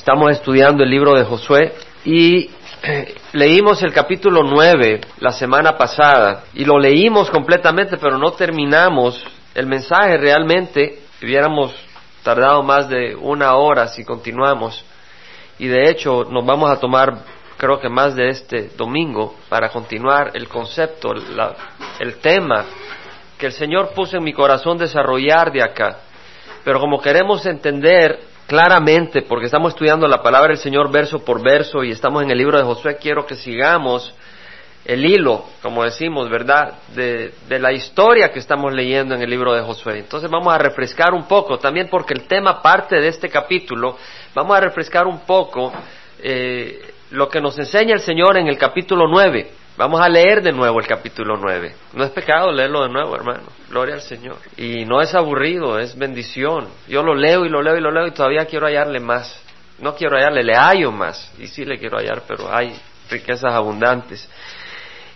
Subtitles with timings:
[0.00, 1.74] Estamos estudiando el libro de Josué
[2.06, 2.48] y
[3.34, 9.22] leímos el capítulo 9 la semana pasada y lo leímos completamente, pero no terminamos
[9.54, 11.00] el mensaje realmente.
[11.22, 11.74] Hubiéramos
[12.22, 14.82] tardado más de una hora si continuamos.
[15.58, 17.18] Y de hecho nos vamos a tomar
[17.58, 21.12] creo que más de este domingo para continuar el concepto,
[21.98, 22.64] el tema
[23.36, 25.98] que el Señor puso en mi corazón desarrollar de acá.
[26.64, 31.84] Pero como queremos entender claramente, porque estamos estudiando la palabra del Señor verso por verso
[31.84, 34.12] y estamos en el libro de Josué, quiero que sigamos
[34.84, 39.62] el hilo, como decimos, ¿verdad?, de, la historia que estamos leyendo en el libro de
[39.62, 40.00] Josué.
[40.00, 43.96] Entonces vamos a refrescar un poco, también porque el tema parte de este capítulo,
[44.34, 45.72] vamos a refrescar un poco
[46.18, 49.59] eh, lo que nos enseña el Señor en el capítulo 9.
[49.80, 51.74] Vamos a leer de nuevo el capítulo 9.
[51.94, 53.44] No es pecado leerlo de nuevo, hermano.
[53.70, 54.36] Gloria al Señor.
[54.58, 56.68] Y no es aburrido, es bendición.
[56.86, 59.42] Yo lo leo y lo leo y lo leo y todavía quiero hallarle más.
[59.78, 61.32] No quiero hallarle, le hallo más.
[61.38, 64.28] Y sí le quiero hallar, pero hay riquezas abundantes.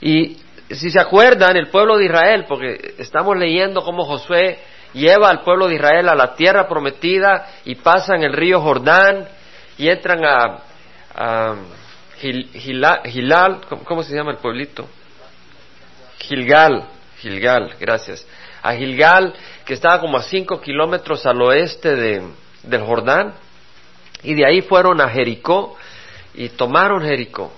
[0.00, 0.38] Y
[0.70, 4.60] si se acuerdan, el pueblo de Israel, porque estamos leyendo cómo Josué
[4.94, 9.28] lleva al pueblo de Israel a la tierra prometida y pasan el río Jordán
[9.76, 10.58] y entran a,
[11.14, 11.54] a
[12.18, 14.86] Gilal, ¿cómo se llama el pueblito?
[16.18, 16.84] Gilgal,
[17.18, 18.26] Gilgal, gracias.
[18.62, 19.34] A Gilgal,
[19.64, 22.22] que estaba como a cinco kilómetros al oeste de,
[22.62, 23.34] del Jordán,
[24.22, 25.76] y de ahí fueron a Jericó
[26.34, 27.52] y tomaron Jericó,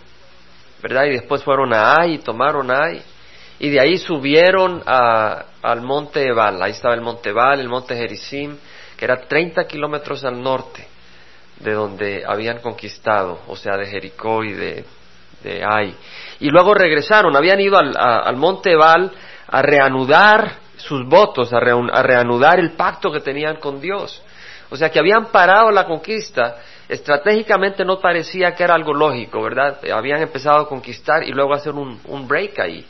[0.82, 1.04] ¿verdad?
[1.04, 3.02] Y después fueron a Ai y tomaron Ai,
[3.58, 7.94] y de ahí subieron a, al monte Ebal, ahí estaba el monte Ebal, el monte
[7.94, 8.56] Gerizim,
[8.96, 10.95] que era 30 kilómetros al norte
[11.60, 14.84] de donde habían conquistado, o sea, de Jericó y de,
[15.42, 15.94] de Ai.
[16.40, 19.10] Y luego regresaron, habían ido al, al monte Ebal
[19.48, 24.22] a reanudar sus votos, a, a reanudar el pacto que tenían con Dios.
[24.68, 26.56] O sea, que habían parado la conquista,
[26.88, 29.78] estratégicamente no parecía que era algo lógico, ¿verdad?
[29.92, 32.84] Habían empezado a conquistar y luego hacer un, un break ahí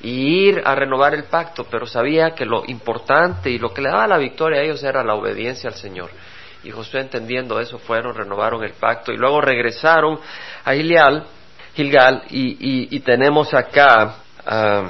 [0.00, 3.88] y ir a renovar el pacto, pero sabía que lo importante y lo que le
[3.88, 6.10] daba la victoria a ellos era la obediencia al Señor.
[6.66, 10.18] Y Josué entendiendo eso fueron, renovaron el pacto y luego regresaron
[10.64, 11.24] a Gilgal,
[12.28, 14.88] y, tenemos acá ah,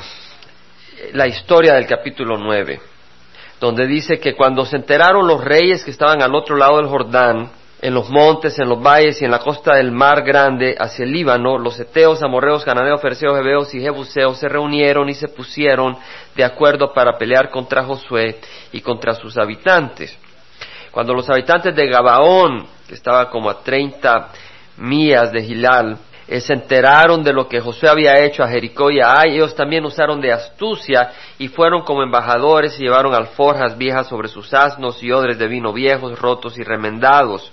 [1.13, 2.81] la historia del capítulo 9,
[3.61, 7.51] donde dice que cuando se enteraron los reyes que estaban al otro lado del Jordán,
[7.83, 11.13] en los montes, en los valles y en la costa del mar grande hacia el
[11.13, 15.95] Líbano, los eteos, amorreos, cananeos, ferseos, hebeos y jebuseos se reunieron y se pusieron
[16.35, 18.41] de acuerdo para pelear contra Josué
[18.73, 20.19] y contra sus habitantes.
[20.97, 24.29] Cuando los habitantes de Gabaón, que estaba como a 30
[24.79, 29.01] millas de Gilal, eh, se enteraron de lo que Josué había hecho a Jericó y
[29.01, 34.07] a Ai, ellos también usaron de astucia y fueron como embajadores y llevaron alforjas viejas
[34.09, 37.53] sobre sus asnos y odres de vino viejos, rotos y remendados.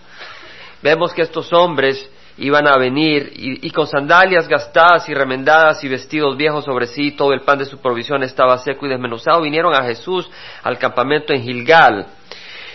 [0.82, 5.90] Vemos que estos hombres iban a venir y, y, con sandalias gastadas y remendadas y
[5.90, 9.76] vestidos viejos sobre sí, todo el pan de su provisión estaba seco y desmenuzado, vinieron
[9.76, 10.32] a Jesús
[10.64, 12.08] al campamento en Gilgal.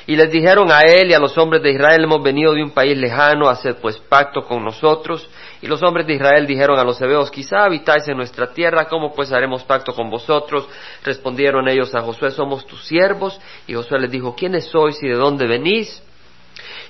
[0.08, 2.70] Y les dijeron a él y a los hombres de Israel, hemos venido de un
[2.70, 5.28] país lejano, haced pues pacto con nosotros.
[5.60, 9.12] Y los hombres de Israel dijeron a los hebeos, quizá habitáis en nuestra tierra, ¿cómo
[9.12, 10.66] pues haremos pacto con vosotros?
[11.04, 13.38] Respondieron ellos a Josué, somos tus siervos.
[13.66, 16.02] Y Josué les dijo, ¿quiénes sois y de dónde venís?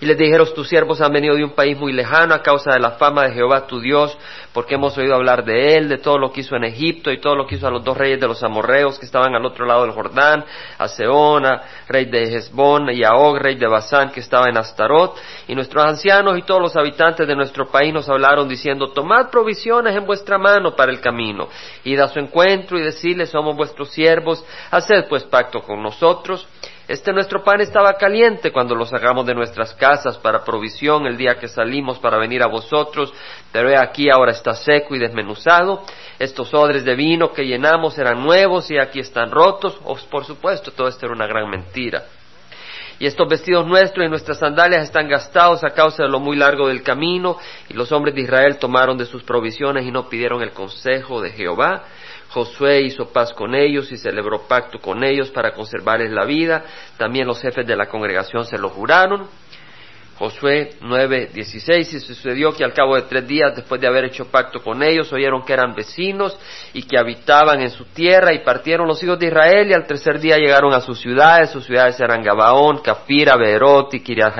[0.00, 2.78] Y les dijeron, tus siervos han venido de un país muy lejano a causa de
[2.78, 4.16] la fama de Jehová tu Dios,
[4.52, 7.34] porque hemos oído hablar de él, de todo lo que hizo en Egipto y todo
[7.34, 9.82] lo que hizo a los dos reyes de los amorreos que estaban al otro lado
[9.82, 10.44] del Jordán,
[10.78, 15.16] a Seona, rey de Hezbón, y a Og, rey de Basán, que estaba en Astarot.
[15.48, 19.96] Y nuestros ancianos y todos los habitantes de nuestro país nos hablaron diciendo, tomad provisiones
[19.96, 21.48] en vuestra mano para el camino,
[21.84, 26.46] id a su encuentro y decirle, somos vuestros siervos, haced pues pacto con nosotros
[26.88, 31.34] este nuestro pan estaba caliente cuando lo sacamos de nuestras casas para provisión el día
[31.34, 33.12] que salimos para venir a vosotros,
[33.52, 35.82] pero he aquí ahora está seco y desmenuzado.
[36.18, 39.78] Estos odres de vino que llenamos eran nuevos y aquí están rotos.
[39.84, 42.04] Oh, por supuesto, todo esto era una gran mentira.
[42.98, 46.68] Y estos vestidos nuestros y nuestras sandalias están gastados a causa de lo muy largo
[46.68, 47.36] del camino.
[47.68, 51.30] Y los hombres de Israel tomaron de sus provisiones y no pidieron el consejo de
[51.32, 51.84] Jehová.
[52.30, 56.64] Josué hizo paz con ellos y celebró pacto con ellos para conservarles la vida.
[56.96, 59.28] También los jefes de la congregación se lo juraron.
[60.18, 64.24] Josué 9, 16, y sucedió que al cabo de tres días, después de haber hecho
[64.24, 66.36] pacto con ellos, oyeron que eran vecinos
[66.74, 70.18] y que habitaban en su tierra, y partieron los hijos de Israel, y al tercer
[70.18, 74.34] día llegaron a sus ciudades, sus ciudades eran Gabaón, Cafira, Beerot y Kiriat.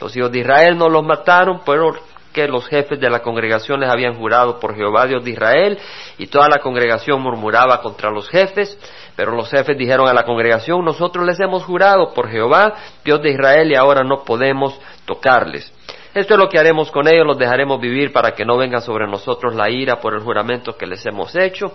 [0.00, 1.92] Los hijos de Israel no los mataron, pero
[2.38, 5.78] que los jefes de la congregación les habían jurado por Jehová Dios de Israel,
[6.18, 8.78] y toda la congregación murmuraba contra los jefes,
[9.16, 12.74] pero los jefes dijeron a la congregación, nosotros les hemos jurado por Jehová
[13.04, 15.72] Dios de Israel, y ahora no podemos tocarles.
[16.14, 19.08] Esto es lo que haremos con ellos, los dejaremos vivir para que no venga sobre
[19.08, 21.72] nosotros la ira por el juramento que les hemos hecho.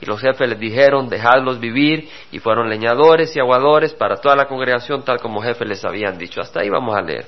[0.00, 4.46] Y los jefes les dijeron, dejadlos vivir, y fueron leñadores y aguadores para toda la
[4.46, 6.40] congregación, tal como jefes les habían dicho.
[6.40, 7.26] Hasta ahí vamos a leer.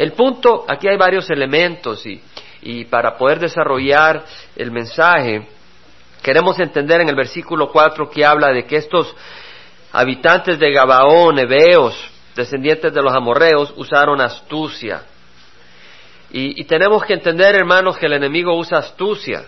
[0.00, 2.22] El punto, aquí hay varios elementos, y,
[2.62, 4.24] y para poder desarrollar
[4.56, 5.46] el mensaje,
[6.22, 9.14] queremos entender en el versículo 4 que habla de que estos
[9.92, 12.02] habitantes de Gabaón, heveos,
[12.34, 15.02] descendientes de los amorreos, usaron astucia.
[16.30, 19.44] Y, tenemos que entender, hermanos, que el enemigo usa astucia.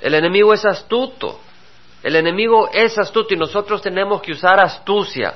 [0.00, 1.38] El enemigo es astuto.
[2.02, 5.32] El enemigo es astuto y nosotros tenemos que usar astucia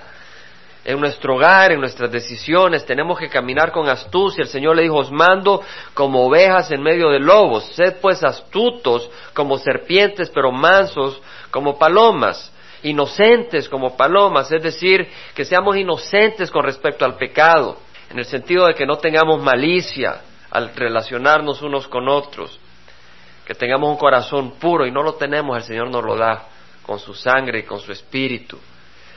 [0.85, 4.43] en nuestro hogar, en nuestras decisiones, tenemos que caminar con astucia.
[4.43, 5.63] El Señor le dijo, os mando
[5.95, 11.21] como ovejas en medio de lobos, sed pues astutos como serpientes, pero mansos
[11.51, 12.53] como palomas,
[12.83, 17.79] inocentes como palomas, es decir, que seamos inocentes con respecto al pecado,
[18.11, 20.21] en el sentido de que no tengamos malicia,
[20.51, 22.61] al relacionarnos unos con otros,
[23.47, 26.47] que tengamos un corazón puro y no lo tenemos, el Señor nos lo da
[26.83, 28.59] con su sangre y con su espíritu.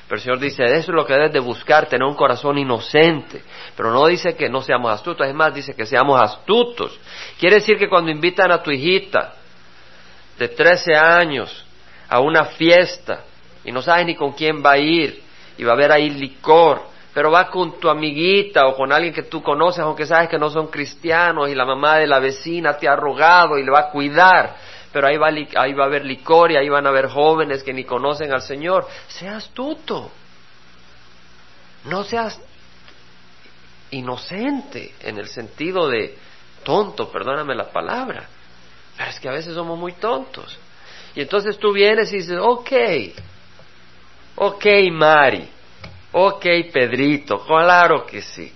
[0.08, 3.44] Pero el Señor dice, eso es lo que debes de buscar, tener un corazón inocente.
[3.76, 6.98] Pero no dice que no seamos astutos, es más, dice que seamos astutos.
[7.38, 9.34] Quiere decir que cuando invitan a tu hijita
[10.40, 11.66] de 13 años
[12.08, 13.24] a una fiesta
[13.66, 15.22] y no sabes ni con quién va a ir
[15.58, 16.84] y va a haber ahí licor,
[17.14, 20.50] pero va con tu amiguita o con alguien que tú conoces, aunque sabes que no
[20.50, 23.90] son cristianos y la mamá de la vecina te ha rogado y le va a
[23.90, 24.56] cuidar,
[24.92, 27.74] pero ahí va, ahí va a haber licor y ahí van a haber jóvenes que
[27.74, 28.88] ni conocen al Señor.
[29.08, 30.12] Sea astuto,
[31.86, 32.40] no seas
[33.92, 36.18] inocente en el sentido de
[36.64, 38.28] tonto, perdóname la palabra,
[38.98, 40.58] pero es que a veces somos muy tontos.
[41.16, 42.72] Y entonces tú vienes y dices, ok,
[44.36, 45.50] ok Mari,
[46.12, 48.52] Ok, Pedrito, claro que sí.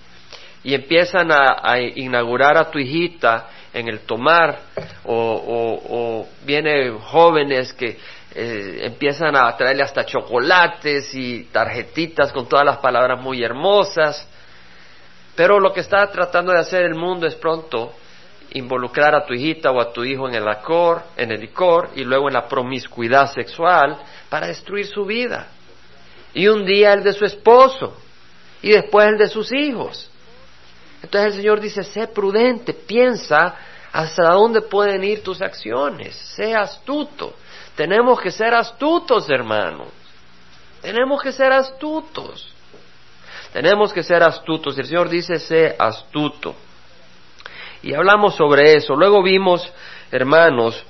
[0.63, 4.59] Y empiezan a, inaugurar a tu hijita en el tomar,
[5.05, 7.97] o, vienen jóvenes que
[8.33, 14.27] eh, empiezan a traerle hasta chocolates y tarjetitas con todas las palabras muy hermosas.
[15.35, 17.93] Pero lo que está tratando de hacer el mundo es pronto
[18.53, 22.03] involucrar a tu hijita o a tu hijo en el licor, en el licor y
[22.03, 23.97] luego en la promiscuidad sexual
[24.29, 25.47] para destruir su vida
[26.33, 27.97] y un día el de su esposo
[28.61, 30.10] y después el de sus hijos.
[31.03, 33.55] Entonces el Señor dice, sé prudente, piensa
[33.91, 37.35] hasta dónde pueden ir tus acciones, sé astuto.
[37.75, 39.87] Tenemos que ser astutos, hermanos.
[40.81, 42.53] Tenemos que ser astutos.
[43.53, 44.77] Tenemos que ser astutos.
[44.77, 46.55] El Señor dice, sé astuto.
[47.83, 48.95] Y hablamos sobre eso.
[48.95, 49.71] Luego vimos,
[50.11, 50.83] hermanos,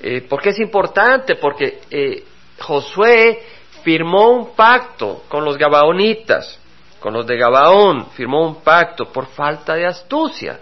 [0.00, 2.24] eh, porque es importante, porque eh,
[2.58, 3.42] Josué
[3.82, 6.59] firmó un pacto con los gabaonitas,
[7.00, 10.60] con los de Gabaón, firmó un pacto por falta de astucia.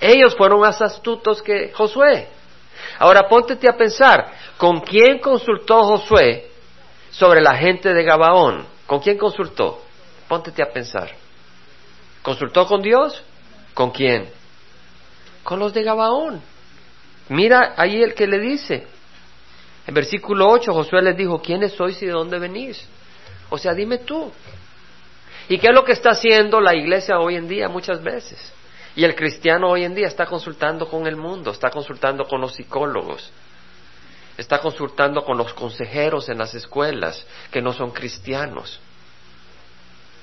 [0.00, 2.28] Ellos fueron más astutos que Josué.
[2.98, 6.50] Ahora póntete a pensar, ¿con quién consultó Josué
[7.10, 8.66] sobre la gente de Gabaón?
[8.86, 9.82] ¿Con quién consultó?
[10.28, 11.10] Póntete a pensar.
[12.22, 13.22] ¿Consultó con Dios?
[13.72, 14.28] ¿Con quién?
[15.42, 16.42] Con los de Gabaón.
[17.28, 18.86] Mira ahí el que le dice,
[19.86, 22.86] en versículo 8 Josué les dijo, ¿quiénes sois y de dónde venís?
[23.50, 24.30] O sea, dime tú.
[25.48, 28.52] ¿Y qué es lo que está haciendo la iglesia hoy en día muchas veces?
[28.96, 32.54] Y el cristiano hoy en día está consultando con el mundo, está consultando con los
[32.54, 33.30] psicólogos,
[34.36, 38.80] está consultando con los consejeros en las escuelas que no son cristianos.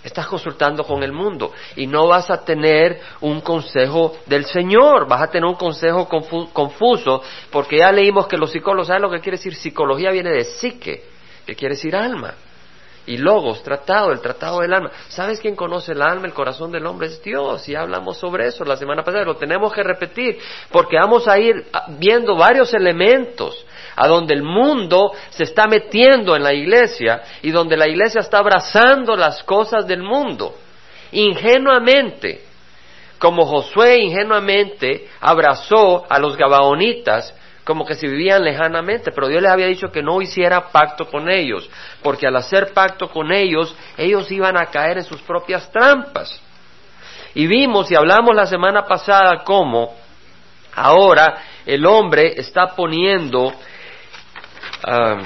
[0.03, 5.21] Estás consultando con el mundo y no vas a tener un consejo del Señor, vas
[5.21, 6.09] a tener un consejo
[6.51, 9.55] confuso, porque ya leímos que los psicólogos, ¿saben lo que quiere decir?
[9.55, 11.05] Psicología viene de psique,
[11.45, 12.33] que quiere decir alma.
[13.05, 14.91] Y logos, tratado, el tratado del alma.
[15.09, 17.07] ¿Sabes quién conoce el alma, el corazón del hombre?
[17.07, 17.67] Es Dios.
[17.67, 19.25] Y hablamos sobre eso la semana pasada.
[19.25, 20.39] Lo tenemos que repetir
[20.71, 21.65] porque vamos a ir
[21.99, 27.77] viendo varios elementos a donde el mundo se está metiendo en la iglesia y donde
[27.77, 30.55] la iglesia está abrazando las cosas del mundo.
[31.11, 32.41] Ingenuamente,
[33.19, 37.33] como Josué ingenuamente abrazó a los gabaonitas
[37.63, 41.29] como que si vivían lejanamente, pero Dios les había dicho que no hiciera pacto con
[41.29, 41.69] ellos,
[42.01, 46.41] porque al hacer pacto con ellos, ellos iban a caer en sus propias trampas.
[47.35, 49.95] Y vimos y hablamos la semana pasada cómo
[50.75, 53.53] ahora el hombre está poniendo
[54.85, 55.21] ah,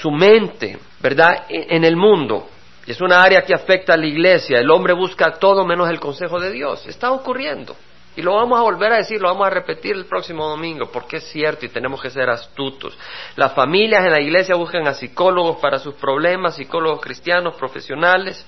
[0.00, 2.48] su mente, ¿verdad?, en el mundo.
[2.86, 4.58] Es una área que afecta a la iglesia.
[4.58, 6.86] El hombre busca todo menos el consejo de Dios.
[6.86, 7.76] Está ocurriendo.
[8.16, 11.18] Y lo vamos a volver a decir, lo vamos a repetir el próximo domingo, porque
[11.18, 12.98] es cierto y tenemos que ser astutos.
[13.36, 18.44] Las familias en la iglesia buscan a psicólogos para sus problemas, psicólogos cristianos, profesionales.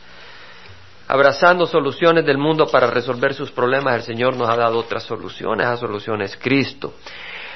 [1.09, 5.67] abrazando soluciones del mundo para resolver sus problemas, el Señor nos ha dado otras soluciones,
[5.67, 6.95] a soluciones Cristo.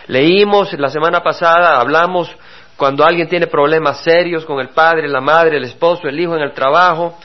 [0.08, 2.30] Leímos la semana pasada, hablamos
[2.76, 6.42] cuando alguien tiene problemas serios con el padre, la madre, el esposo, el hijo en
[6.42, 7.18] el trabajo,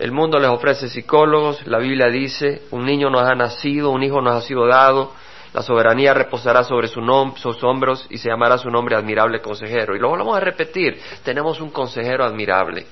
[0.00, 4.22] el mundo les ofrece psicólogos, la Biblia dice, un niño nos ha nacido, un hijo
[4.22, 5.12] nos ha sido dado,
[5.52, 9.94] la soberanía reposará sobre sus hombros y se llamará su nombre admirable consejero.
[9.94, 12.86] Y luego vamos a repetir, tenemos un consejero admirable.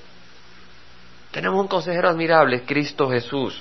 [1.31, 3.59] Tenemos un consejero admirable, Cristo Jesús.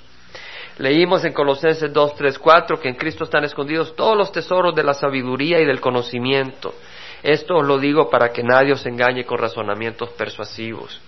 [0.77, 4.85] Leímos en Colosenses 2, 3, 4 que en Cristo están escondidos todos los tesoros de
[4.85, 6.75] la sabiduría y del conocimiento.
[7.23, 11.01] Esto os lo digo para que nadie os engañe con razonamientos persuasivos.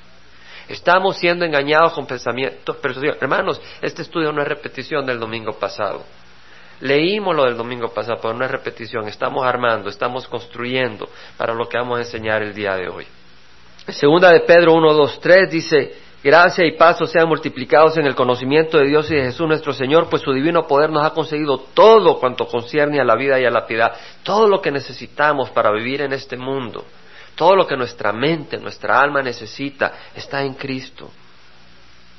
[0.71, 2.77] Estamos siendo engañados con pensamientos.
[3.21, 6.05] Hermanos, este estudio no es repetición del domingo pasado.
[6.81, 9.09] Leímos lo del domingo pasado, pero no es repetición.
[9.09, 13.05] Estamos armando, estamos construyendo para lo que vamos a enseñar el día de hoy.
[13.89, 18.79] Segunda de Pedro 1, 2, 3 dice, Gracia y paz sean multiplicados en el conocimiento
[18.79, 22.21] de Dios y de Jesús nuestro Señor, pues su divino poder nos ha conseguido todo
[22.21, 26.03] cuanto concierne a la vida y a la piedad, todo lo que necesitamos para vivir
[26.03, 26.85] en este mundo,
[27.41, 31.11] todo lo que nuestra mente, nuestra alma necesita, está en Cristo,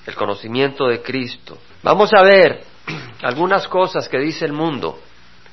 [0.07, 1.59] el conocimiento de Cristo.
[1.83, 2.63] Vamos a ver
[3.21, 4.99] algunas cosas que dice el mundo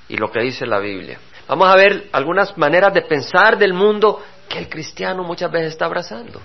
[0.09, 1.19] y lo que dice la Biblia.
[1.47, 5.85] Vamos a ver algunas maneras de pensar del mundo que el cristiano muchas veces está
[5.85, 6.41] abrazando.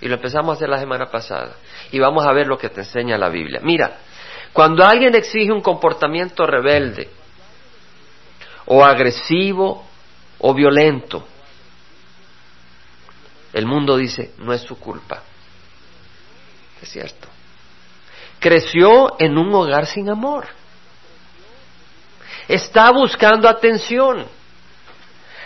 [0.00, 1.56] Y lo empezamos a hacer la semana pasada.
[1.90, 3.58] Y vamos a ver lo que te enseña la Biblia.
[3.64, 3.96] Mira,
[4.52, 7.10] cuando alguien exige un comportamiento rebelde,
[8.66, 9.84] o agresivo,
[10.38, 11.26] o violento,
[13.56, 15.22] el mundo dice, no es su culpa.
[16.82, 17.26] Es cierto.
[18.38, 20.46] Creció en un hogar sin amor.
[22.46, 24.26] Está buscando atención.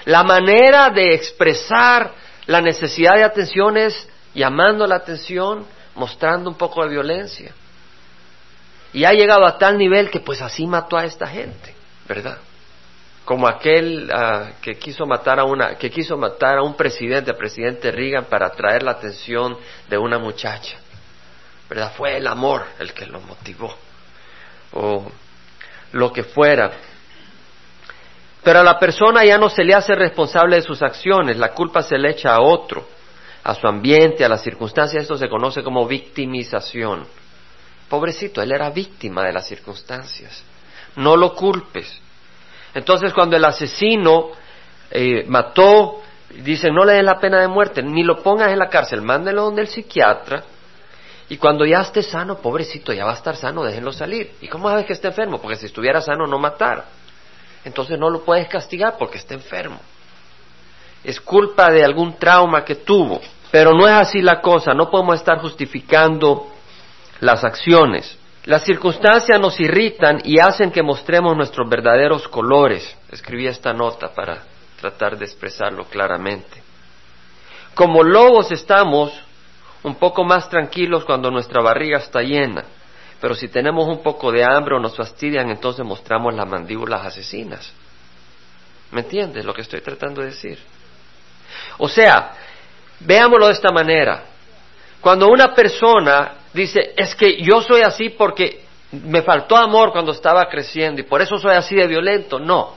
[0.07, 2.13] La manera de expresar
[2.47, 5.65] la necesidad de atención es llamando la atención,
[5.95, 7.55] mostrando un poco de violencia.
[8.93, 11.77] Y ha llegado a tal nivel que pues así mató a esta gente,
[12.09, 12.39] ¿verdad?
[13.31, 15.45] Como aquel ah, que quiso matar a
[16.65, 19.57] un presidente, el presidente Reagan, para atraer la atención
[19.89, 20.77] de una muchacha.
[21.69, 21.93] ¿Verdad?
[21.97, 23.73] Fue el amor el que lo motivó.
[24.73, 25.13] O
[25.93, 26.73] lo que fuera.
[28.43, 31.85] Pero a la persona ya no se le hace responsable de sus acciones, la culpa
[31.85, 32.85] se le echa a otro
[33.45, 37.07] a su ambiente, a las circunstancias, esto se conoce como victimización.
[37.89, 40.43] Pobrecito, él era víctima de las circunstancias.
[40.97, 42.01] No lo culpes.
[42.75, 44.31] Entonces cuando el asesino
[44.91, 46.03] eh, mató,
[46.43, 49.45] dicen no le den la pena de muerte, ni lo pongas en la cárcel, mándelo
[49.45, 50.45] donde el psiquiatra.
[51.29, 54.33] Y cuando ya esté sano, pobrecito, ya va a estar sano, déjenlo salir.
[54.41, 55.41] ¿Y cómo sabes que está enfermo?
[55.41, 56.87] Porque si estuviera sano no matara.
[57.65, 59.79] Entonces no lo puedes castigar porque está enfermo
[61.03, 63.21] es culpa de algún trauma que tuvo.
[63.51, 66.47] Pero no es así la cosa, no podemos estar justificando
[67.21, 68.17] las acciones.
[68.45, 72.97] Las circunstancias nos irritan y hacen que mostremos nuestros verdaderos colores.
[73.11, 74.43] Escribí esta nota para
[74.81, 76.63] tratar de expresarlo claramente.
[77.75, 79.13] Como lobos estamos
[79.83, 82.65] un poco más tranquilos cuando nuestra barriga está llena,
[83.21, 87.73] pero si tenemos un poco de hambre o nos fastidian, entonces mostramos las mandíbulas asesinas.
[88.91, 90.59] ¿Me entiendes lo que estoy tratando de decir?
[91.79, 92.33] O sea,
[93.01, 94.25] veámoslo de esta manera.
[95.01, 100.49] Cuando una persona dice, es que yo soy así porque me faltó amor cuando estaba
[100.49, 102.77] creciendo y por eso soy así de violento, no.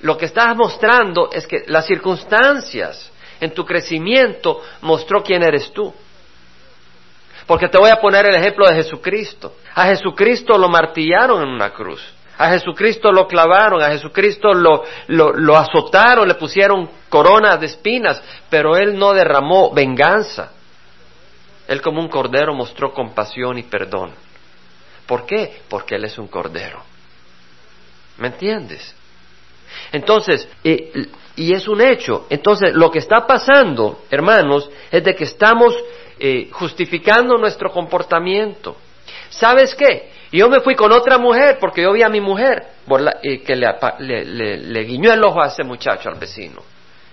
[0.00, 5.92] Lo que estás mostrando es que las circunstancias en tu crecimiento mostró quién eres tú.
[7.46, 9.54] Porque te voy a poner el ejemplo de Jesucristo.
[9.74, 12.02] A Jesucristo lo martillaron en una cruz.
[12.38, 18.76] A Jesucristo lo clavaron, a Jesucristo lo, lo, azotaron, le pusieron coronas de espinas, pero
[18.76, 20.52] Él no derramó venganza.
[21.68, 24.12] Él como un cordero mostró compasión y perdón.
[25.06, 25.60] ¿Por qué?
[25.68, 26.82] Porque Él es un cordero.
[28.18, 28.94] ¿Me entiendes?
[29.90, 32.26] Entonces, y, es un hecho.
[32.30, 35.74] Entonces, lo que está pasando, hermanos, es de que estamos
[36.18, 38.76] eh, justificando nuestro comportamiento.
[39.30, 40.10] ¿Sabes qué?
[40.30, 42.68] Yo me fui con otra mujer porque yo vi a mi mujer
[43.44, 46.62] que le, guiñó el ojo a ese muchacho, al vecino.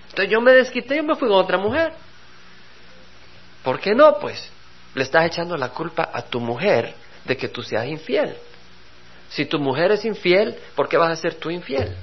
[0.08, 1.92] Entonces yo me desquité y me fui con otra mujer.
[3.62, 4.18] ¿Por qué no?
[4.18, 4.50] Pues
[4.94, 8.36] le estás echando la culpa a tu mujer de que tú seas infiel.
[9.28, 11.94] Si tu mujer es infiel, ¿por qué vas a ser tú infiel?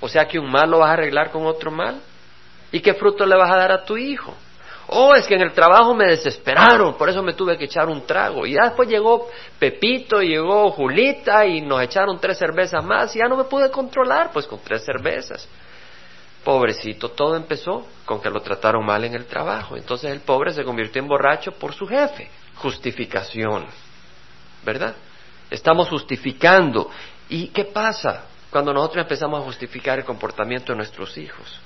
[0.00, 2.00] O sea que un mal lo vas a arreglar con otro mal.
[2.72, 4.34] ¿Y qué fruto le vas a dar a tu hijo?
[4.92, 8.04] Oh, es que en el trabajo me desesperaron, por eso me tuve que echar un
[8.06, 8.44] trago.
[8.44, 9.28] Y ya después llegó
[9.58, 14.30] Pepito, llegó Julita y nos echaron tres cervezas más y ya no me pude controlar,
[14.32, 15.48] pues con tres cervezas.
[16.44, 19.76] Pobrecito, todo empezó con que lo trataron mal en el trabajo.
[19.76, 22.30] Entonces el pobre se convirtió en borracho por su jefe.
[22.56, 23.66] justificación,
[24.64, 24.94] ¿verdad?
[25.50, 26.90] Estamos justificando.
[27.28, 31.58] ¿Y qué pasa cuando nosotros empezamos a justificar el comportamiento de nuestros hijos?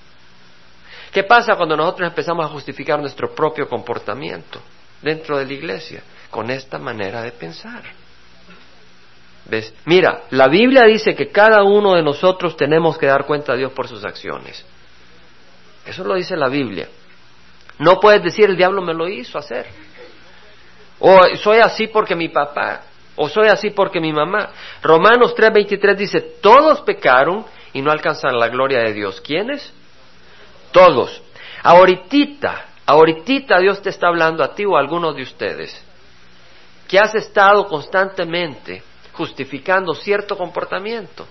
[1.13, 4.61] ¿Qué pasa cuando nosotros empezamos a justificar nuestro propio comportamiento
[5.03, 7.83] dentro de la iglesia con esta manera de pensar?
[9.85, 13.73] Mira, la Biblia dice que cada uno de nosotros tenemos que dar cuenta a Dios
[13.73, 14.65] por sus acciones.
[15.85, 16.89] Eso lo dice la Biblia.
[17.79, 19.67] No puedes decir el diablo me lo hizo hacer.
[20.99, 22.83] O soy así porque mi papá.
[23.17, 24.51] O soy así porque mi mamá.
[24.83, 29.21] Romanos 3:23 dice, todos pecaron y no alcanzan la gloria de Dios.
[29.21, 29.73] ¿Quiénes?
[30.73, 31.23] Todos.
[31.63, 35.85] Ahorita, ahorita Dios te está hablando a ti o a algunos de ustedes
[36.89, 38.83] que has estado constantemente
[39.15, 41.27] justificando cierto comportamiento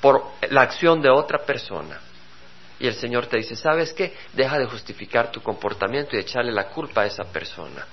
[0.00, 2.00] por la acción de otra persona.
[2.78, 4.14] Y el Señor te dice, ¿sabes qué?
[4.32, 7.86] Deja de justificar tu comportamiento y echarle la culpa a esa persona.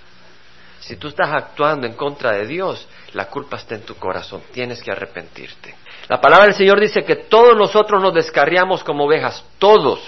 [0.80, 4.82] Si tú estás actuando en contra de Dios, la culpa está en tu corazón, tienes
[4.82, 5.76] que arrepentirte.
[6.08, 10.00] La palabra del Señor dice que todos nosotros nos descarriamos como ovejas, todos.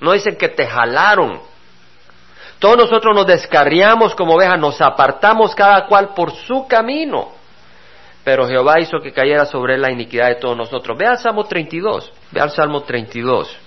[0.00, 1.40] No dicen que te jalaron.
[2.62, 7.32] Todos nosotros nos descarriamos como ovejas, nos apartamos cada cual por su camino.
[8.22, 10.96] Pero Jehová hizo que cayera sobre él la iniquidad de todos nosotros.
[10.96, 13.58] Ve al Salmo 32, ve al Salmo 32.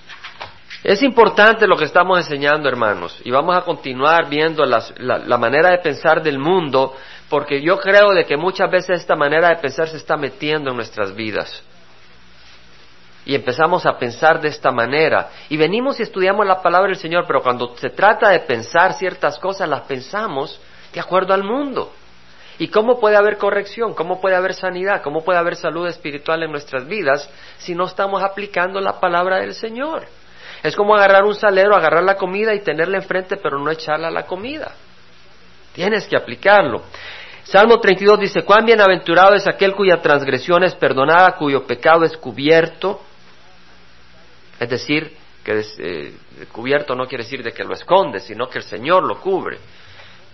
[0.82, 5.72] Es importante lo que estamos enseñando, hermanos, y vamos a continuar viendo la, la, manera
[5.72, 6.94] de pensar del mundo,
[7.28, 10.76] porque yo creo de que muchas veces esta manera de pensar se está metiendo en
[10.76, 11.62] nuestras vidas.
[13.26, 15.30] Y empezamos a pensar de esta manera.
[15.48, 19.38] Y venimos y estudiamos la palabra del Señor, pero cuando se trata de pensar ciertas
[19.38, 20.60] cosas, las pensamos
[20.94, 21.92] de acuerdo al mundo.
[22.58, 23.94] ¿Y cómo puede haber corrección?
[23.94, 25.02] ¿Cómo puede haber sanidad?
[25.02, 27.28] ¿Cómo puede haber salud espiritual en nuestras vidas
[27.58, 30.06] si no estamos aplicando la palabra del Señor?
[30.62, 34.12] Es como agarrar un salero, agarrar la comida y tenerla enfrente, pero no echarla a
[34.12, 34.72] la comida.
[35.74, 36.82] Tienes que aplicarlo.
[37.42, 43.02] Salmo 32 dice, cuán bienaventurado es aquel cuya transgresión es perdonada, cuyo pecado es cubierto.
[44.58, 46.12] Es decir, que eh,
[46.50, 49.58] cubierto no quiere decir de que lo esconde, sino que el Señor lo cubre.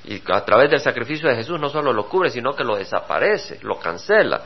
[0.04, 3.58] Y a través del sacrificio de Jesús no solo lo cubre, sino que lo desaparece,
[3.62, 4.42] lo cancela.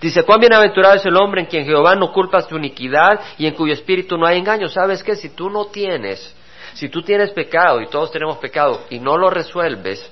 [0.00, 3.54] Dice, cuán bienaventurado es el hombre en quien Jehová no culpa su iniquidad y en
[3.54, 4.68] cuyo espíritu no hay engaño.
[4.68, 5.16] ¿Sabes qué?
[5.16, 6.34] Si tú no tienes,
[6.74, 10.08] si tú tienes pecado y todos tenemos pecado y no lo resuelves,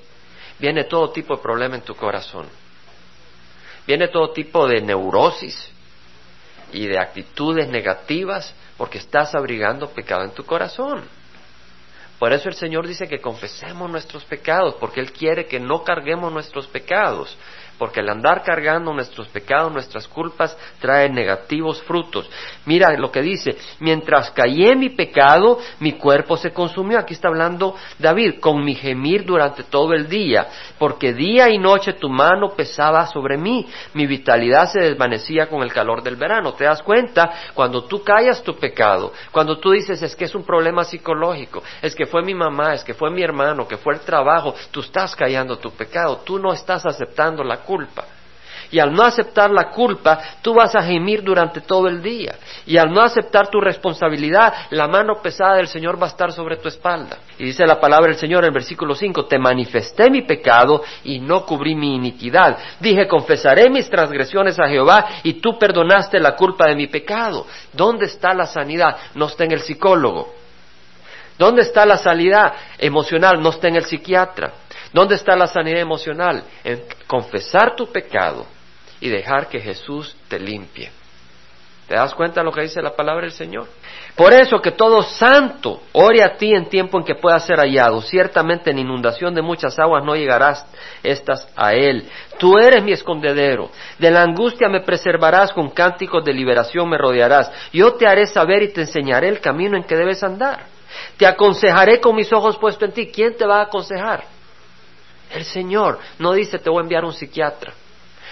[0.57, 2.47] viene todo tipo de problema en tu corazón.
[3.87, 5.71] Viene todo tipo de neurosis
[6.73, 11.03] y de actitudes negativas porque estás abrigando pecado en tu corazón.
[12.17, 16.31] Por eso el Señor dice que confesemos nuestros pecados, porque Él quiere que no carguemos
[16.31, 17.37] nuestros pecados
[17.79, 22.29] porque el andar cargando nuestros pecados, nuestras culpas, trae negativos frutos.
[22.65, 26.99] Mira lo que dice, mientras en mi pecado, mi cuerpo se consumió.
[26.99, 31.93] Aquí está hablando David, con mi gemir durante todo el día, porque día y noche
[31.93, 36.53] tu mano pesaba sobre mí, mi vitalidad se desvanecía con el calor del verano.
[36.53, 37.31] ¿Te das cuenta?
[37.53, 41.95] Cuando tú callas tu pecado, cuando tú dices es que es un problema psicológico, es
[41.95, 45.15] que fue mi mamá, es que fue mi hermano, que fue el trabajo, tú estás
[45.15, 48.03] callando tu pecado, tú no estás aceptando la culpa.
[48.71, 52.35] Y al no aceptar la culpa, tú vas a gemir durante todo el día.
[52.65, 56.57] Y al no aceptar tu responsabilidad, la mano pesada del Señor va a estar sobre
[56.57, 57.17] tu espalda.
[57.39, 61.19] Y dice la palabra del Señor en el versículo 5, te manifesté mi pecado y
[61.19, 62.57] no cubrí mi iniquidad.
[62.79, 67.47] Dije, confesaré mis transgresiones a Jehová y tú perdonaste la culpa de mi pecado.
[67.73, 68.97] ¿Dónde está la sanidad?
[69.15, 70.33] No está en el psicólogo.
[71.39, 73.41] ¿Dónde está la sanidad emocional?
[73.41, 74.51] No está en el psiquiatra.
[74.91, 76.43] ¿Dónde está la sanidad emocional?
[76.63, 78.45] En confesar tu pecado
[78.99, 80.91] y dejar que Jesús te limpie.
[81.89, 83.67] ¿Te das cuenta de lo que dice la palabra del Señor?
[84.15, 87.99] Por eso que todo santo ore a ti en tiempo en que pueda ser hallado.
[88.03, 90.67] Ciertamente en inundación de muchas aguas no llegarás
[91.01, 92.07] estas a él.
[92.37, 93.71] Tú eres mi escondedero.
[93.97, 97.51] De la angustia me preservarás, con cánticos de liberación me rodearás.
[97.73, 100.65] Yo te haré saber y te enseñaré el camino en que debes andar.
[101.17, 103.07] Te aconsejaré con mis ojos puestos en ti.
[103.07, 104.38] ¿Quién te va a aconsejar?
[105.31, 107.73] El Señor no dice te voy a enviar un psiquiatra,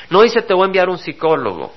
[0.10, 1.74] no dice te voy a enviar un psicólogo.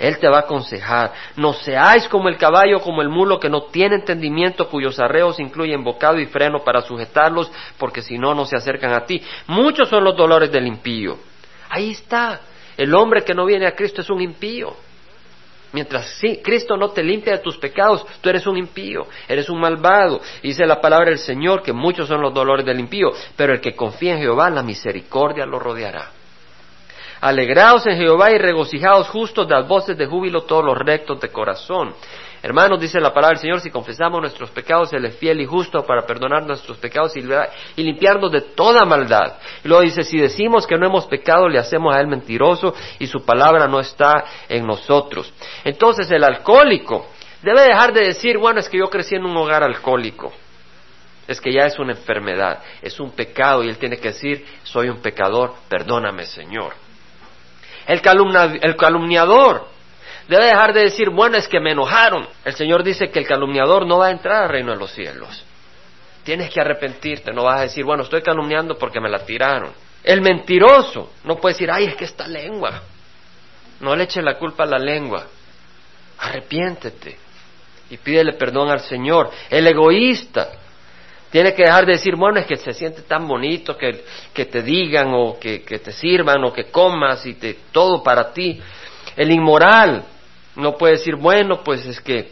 [0.00, 1.12] Él te va a aconsejar.
[1.36, 5.84] No seáis como el caballo, como el mulo que no tiene entendimiento, cuyos arreos incluyen
[5.84, 9.22] bocado y freno para sujetarlos, porque si no, no se acercan a ti.
[9.46, 11.18] Muchos son los dolores del impío.
[11.68, 12.40] Ahí está.
[12.78, 14.74] El hombre que no viene a Cristo es un impío.
[15.72, 19.60] Mientras sí, Cristo no te limpia de tus pecados, tú eres un impío, eres un
[19.60, 20.20] malvado.
[20.42, 23.76] Dice la palabra del Señor que muchos son los dolores del impío, pero el que
[23.76, 26.10] confía en Jehová, la misericordia lo rodeará.
[27.20, 31.94] Alegraos en Jehová y regocijaos justos, das voces de júbilo todos los rectos de corazón.
[32.42, 35.84] Hermanos, dice la palabra del Señor, si confesamos nuestros pecados, Él es fiel y justo
[35.84, 39.34] para perdonar nuestros pecados y, limpiarnos de toda maldad.
[39.62, 43.06] Y luego dice, si decimos que no hemos pecado, le hacemos a Él mentiroso y
[43.06, 45.30] su palabra no está en nosotros.
[45.64, 47.08] Entonces el alcohólico
[47.42, 50.32] debe dejar de decir, bueno, es que yo crecí en un hogar alcohólico.
[51.28, 54.88] Es que ya es una enfermedad, es un pecado y él tiene que decir, soy
[54.88, 56.72] un pecador, perdóname Señor.
[57.86, 59.69] El calumniador
[60.30, 62.28] debe dejar de decir, bueno, es que me enojaron.
[62.44, 65.44] El Señor dice que el calumniador no va a entrar al reino de los cielos.
[66.22, 69.72] Tienes que arrepentirte, no vas a decir, bueno, estoy calumniando porque me la tiraron.
[70.04, 72.80] El mentiroso no puede decir, ay, es que esta lengua.
[73.80, 75.26] No le eches la culpa a la lengua.
[76.18, 77.16] Arrepiéntete
[77.90, 79.30] y pídele perdón al Señor.
[79.50, 80.48] El egoísta
[81.32, 84.62] tiene que dejar de decir, bueno, es que se siente tan bonito que, que te
[84.62, 88.60] digan o que, que, te sirvan o que comas y te, todo para ti.
[89.16, 90.04] El inmoral
[90.56, 92.30] no puede decir, bueno, pues es que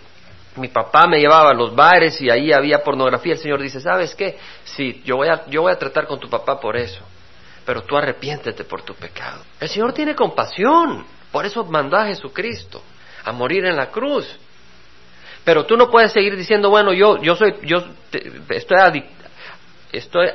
[0.56, 3.34] mi papá me llevaba a los bares y ahí había pornografía.
[3.34, 4.38] El Señor dice, ¿sabes qué?
[4.64, 7.00] Sí, yo voy a, yo voy a tratar con tu papá por eso,
[7.64, 9.42] pero tú arrepiéntete por tu pecado.
[9.60, 12.82] El Señor tiene compasión, por eso mandó a Jesucristo
[13.24, 14.26] a morir en la cruz.
[15.44, 17.82] Pero tú no puedes seguir diciendo, bueno, yo, yo soy, yo
[18.50, 19.17] estoy adicto,
[19.92, 20.28] estoy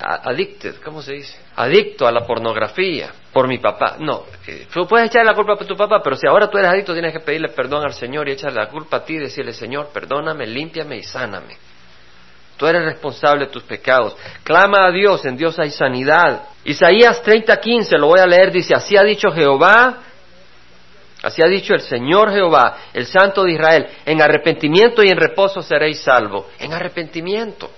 [0.00, 1.38] addicted, ¿cómo se dice?
[1.54, 3.96] Adicto a la pornografía por mi papá.
[4.00, 6.70] No, eh, tú puedes echarle la culpa a tu papá, pero si ahora tú eres
[6.70, 9.52] adicto tienes que pedirle perdón al Señor y echarle la culpa a ti y decirle,
[9.52, 11.56] Señor, perdóname, límpiame y sáname.
[12.56, 14.16] Tú eres responsable de tus pecados.
[14.42, 16.42] Clama a Dios, en Dios hay sanidad.
[16.64, 19.98] Isaías 30:15, lo voy a leer, dice, así ha dicho Jehová,
[21.22, 25.62] así ha dicho el Señor Jehová, el Santo de Israel, en arrepentimiento y en reposo
[25.62, 26.46] seréis salvos.
[26.58, 27.70] En arrepentimiento.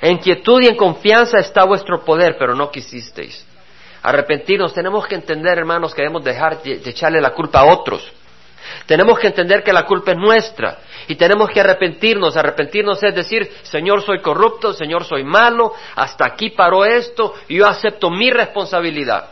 [0.00, 3.46] En quietud y en confianza está vuestro poder, pero no quisisteis.
[4.02, 8.12] Arrepentirnos, tenemos que entender, hermanos, que debemos dejar de echarle la culpa a otros.
[8.86, 10.78] Tenemos que entender que la culpa es nuestra
[11.08, 12.36] y tenemos que arrepentirnos.
[12.36, 17.66] Arrepentirnos es decir, Señor, soy corrupto, Señor, soy malo, hasta aquí paró esto y yo
[17.66, 19.30] acepto mi responsabilidad.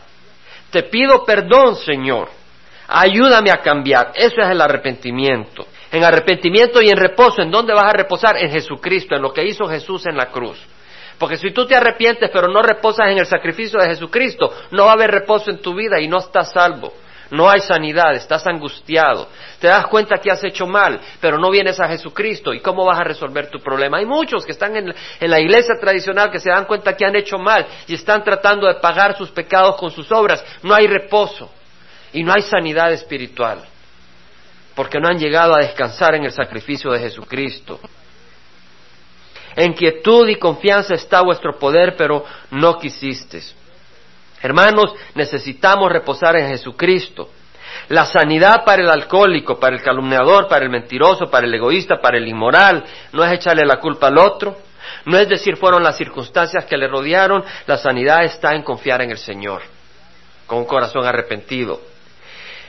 [0.71, 2.29] Te pido perdón, Señor.
[2.87, 4.11] Ayúdame a cambiar.
[4.15, 7.41] Eso es el arrepentimiento en arrepentimiento y en reposo.
[7.41, 8.37] ¿En dónde vas a reposar?
[8.37, 10.57] En Jesucristo, en lo que hizo Jesús en la cruz.
[11.17, 14.91] Porque si tú te arrepientes pero no reposas en el sacrificio de Jesucristo, no va
[14.91, 16.91] a haber reposo en tu vida y no estás salvo.
[17.31, 19.29] No hay sanidad, estás angustiado.
[19.59, 22.53] Te das cuenta que has hecho mal, pero no vienes a Jesucristo.
[22.53, 23.97] ¿Y cómo vas a resolver tu problema?
[23.97, 27.15] Hay muchos que están en, en, la iglesia tradicional que se dan cuenta que han
[27.15, 30.45] hecho mal y están tratando de pagar sus pecados con sus obras.
[30.61, 31.49] No hay reposo
[32.13, 33.63] y no hay sanidad espiritual
[34.75, 37.79] porque no han llegado a descansar en el sacrificio de Jesucristo.
[39.55, 43.55] En quietud y confianza está vuestro poder, pero no quisisteis.
[44.41, 47.29] Hermanos, necesitamos reposar en Jesucristo.
[47.89, 52.17] La sanidad para el alcohólico, para el calumniador, para el mentiroso, para el egoísta, para
[52.17, 52.83] el inmoral,
[53.13, 54.57] no es echarle la culpa al otro,
[55.05, 59.11] no es decir fueron las circunstancias que le rodearon, la sanidad está en confiar en
[59.11, 59.61] el Señor,
[60.47, 61.81] con un corazón arrepentido.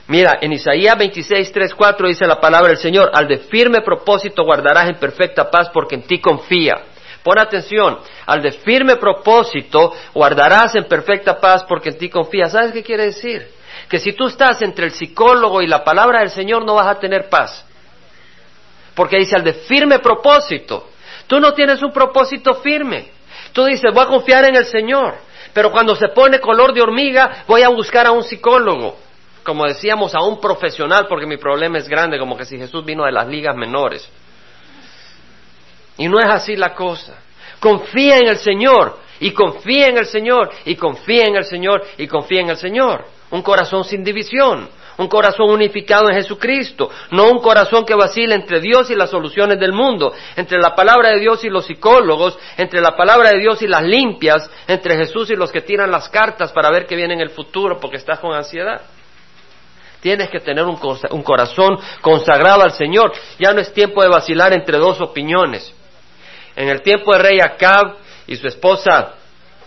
[0.09, 4.45] Mira, en Isaías 26, 3, 4 dice la palabra del Señor, al de firme propósito
[4.45, 6.75] guardarás en perfecta paz porque en ti confía.
[7.25, 12.49] Pon atención, al de firme propósito guardarás en perfecta paz porque en ti confía.
[12.49, 13.49] ¿Sabes qué quiere decir?
[13.88, 17.01] Que si tú estás entre el psicólogo y la palabra del Señor no vas a
[17.01, 17.64] tener paz.
[18.95, 20.88] Porque dice al de firme propósito.
[21.27, 23.11] Tú no tienes un propósito firme.
[23.53, 25.16] Tú dices, voy a confiar en el Señor.
[25.53, 29.06] Pero cuando se pone color de hormiga, voy a buscar a un psicólogo
[29.47, 33.05] como decíamos, a un profesional, porque mi problema es grande, como que si Jesús vino
[33.05, 34.11] de las ligas menores.
[35.97, 37.17] Y no es así la cosa.
[37.61, 42.09] Confía en el Señor, y confía en el Señor, y confía en el Señor, y
[42.09, 43.07] confía en el Señor.
[43.31, 48.61] Un corazón sin división, un corazón unificado en Jesucristo, no un corazón que vacila entre
[48.61, 52.81] Dios y las soluciones del mundo, entre la palabra de Dios y los psicólogos, entre
[52.81, 56.53] la palabra de Dios y las limpias, entre Jesús y los que tiran las cartas
[56.53, 58.83] para ver qué viene en el futuro porque estás con ansiedad.
[60.01, 60.77] Tienes que tener un,
[61.23, 63.13] corazón consagrado al Señor.
[63.39, 65.73] Ya no es tiempo de vacilar entre dos opiniones.
[66.55, 69.15] En el tiempo de rey Acab y su esposa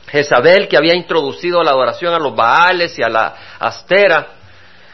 [0.07, 4.27] Jezabel, que había introducido la adoración a los Baales y a la Astera,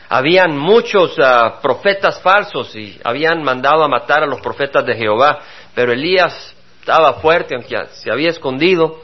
[0.10, 5.40] habían muchos ah, profetas falsos y habían mandado a matar a los profetas de Jehová,
[5.74, 9.02] pero Elías estaba fuerte, aunque se había escondido,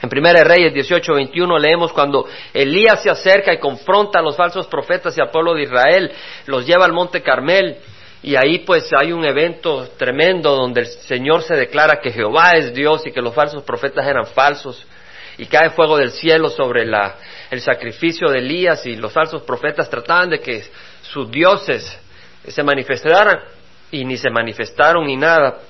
[0.00, 5.16] en Primera Reyes 18:21 leemos cuando Elías se acerca y confronta a los falsos profetas
[5.16, 6.12] y al pueblo de Israel,
[6.46, 7.78] los lleva al monte Carmel
[8.22, 12.72] y ahí pues hay un evento tremendo donde el Señor se declara que Jehová es
[12.74, 14.86] Dios y que los falsos profetas eran falsos
[15.36, 20.30] y cae fuego del cielo sobre el sacrificio de Elías y los falsos profetas trataban
[20.30, 20.64] de que
[21.02, 21.98] sus dioses
[22.46, 23.38] se manifestaran
[23.90, 25.60] y ni se manifestaron ni nada.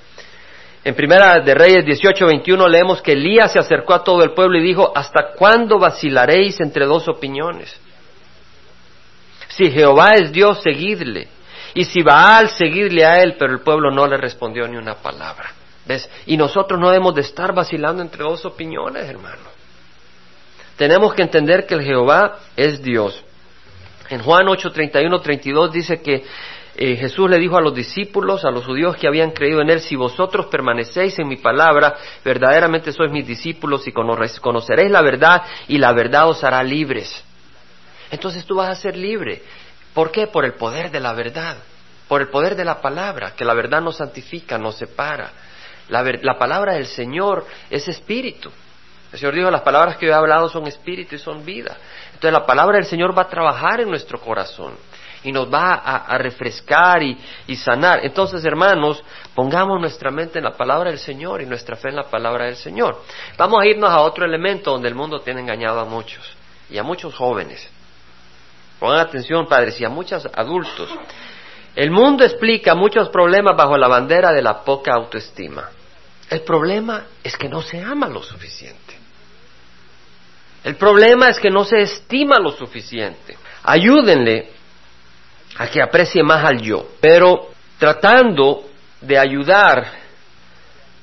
[0.83, 4.63] En Primera de Reyes 18:21 leemos que Elías se acercó a todo el pueblo y
[4.63, 7.77] dijo, ¿hasta cuándo vacilaréis entre dos opiniones?
[9.49, 11.27] Si Jehová es Dios, seguidle.
[11.73, 15.51] Y si Baal, seguidle a él, pero el pueblo no le respondió ni una palabra.
[15.85, 16.09] ¿Ves?
[16.25, 19.49] Y nosotros no debemos de estar vacilando entre dos opiniones, hermano.
[20.77, 23.23] Tenemos que entender que el Jehová es Dios.
[24.09, 26.23] En Juan 8, 31, 32 dice que
[26.75, 29.81] eh, Jesús le dijo a los discípulos, a los judíos que habían creído en Él,
[29.81, 35.77] si vosotros permanecéis en mi palabra, verdaderamente sois mis discípulos y conoceréis la verdad y
[35.77, 37.23] la verdad os hará libres.
[38.11, 39.41] Entonces tú vas a ser libre.
[39.93, 40.27] ¿Por qué?
[40.27, 41.57] Por el poder de la verdad,
[42.07, 45.31] por el poder de la palabra, que la verdad nos santifica, nos separa.
[45.89, 48.51] La, la palabra del Señor es espíritu.
[49.11, 51.75] El Señor dijo, las palabras que yo he hablado son espíritu y son vida.
[52.13, 54.75] Entonces la palabra del Señor va a trabajar en nuestro corazón
[55.23, 58.05] y nos va a, refrescar y, sanar.
[58.05, 59.03] Entonces, hermanos,
[59.35, 62.55] pongamos nuestra mente en la palabra del Señor y nuestra fe en la palabra del
[62.55, 63.01] Señor.
[63.37, 66.23] Vamos a irnos a otro elemento donde el mundo tiene engañado a muchos
[66.69, 67.69] y a muchos jóvenes.
[68.79, 70.89] Pongan atención, padres, y a muchos adultos.
[71.75, 75.69] El mundo explica muchos problemas bajo la bandera de la poca autoestima.
[76.29, 78.97] El problema es que no se ama lo suficiente.
[80.63, 83.37] El problema es que no se estima lo suficiente.
[83.63, 84.58] Ayúdenle
[85.57, 88.63] a que aprecie más al yo, pero tratando
[89.01, 89.91] de ayudar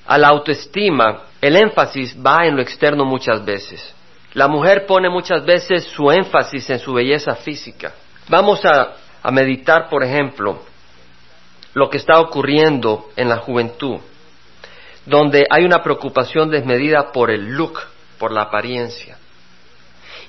[0.06, 3.94] a la autoestima, el énfasis va en lo externo muchas veces.
[4.35, 7.94] La mujer pone muchas veces su énfasis en su belleza física.
[8.28, 10.61] Vamos a, a meditar, por ejemplo,
[11.74, 13.98] lo que está ocurriendo en la juventud,
[15.04, 17.78] donde hay una preocupación desmedida por el look,
[18.18, 19.18] por la apariencia.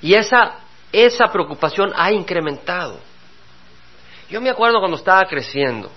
[0.00, 0.56] Y esa,
[0.92, 3.00] esa preocupación ha incrementado.
[4.30, 5.90] Yo me acuerdo cuando estaba creciendo,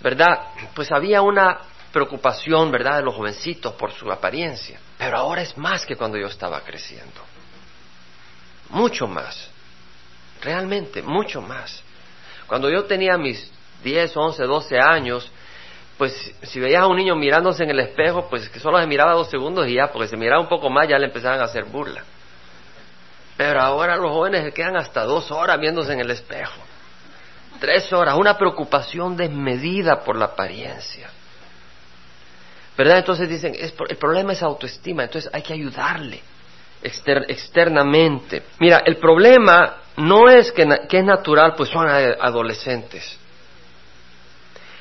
[0.00, 0.48] ¿verdad?
[0.74, 1.60] Pues había una
[1.92, 4.78] preocupación, ¿verdad?, de los jovencitos por su apariencia.
[4.98, 7.20] Pero ahora es más que cuando yo estaba creciendo.
[8.70, 9.50] Mucho más.
[10.42, 11.82] Realmente, mucho más.
[12.46, 13.50] Cuando yo tenía mis
[13.82, 15.30] 10, 11, 12 años,
[15.96, 19.12] pues si veías a un niño mirándose en el espejo, pues que solo se miraba
[19.12, 21.64] dos segundos y ya, porque se miraba un poco más ya le empezaban a hacer
[21.64, 22.02] burla.
[23.36, 26.63] Pero ahora los jóvenes se quedan hasta dos horas viéndose en el espejo.
[27.60, 31.10] Tres horas, una preocupación desmedida por la apariencia.
[32.76, 32.98] ¿Verdad?
[32.98, 36.20] Entonces dicen, el problema es autoestima, entonces hay que ayudarle
[36.82, 38.42] externamente.
[38.58, 43.18] Mira, el problema no es que, que es natural, pues son adolescentes.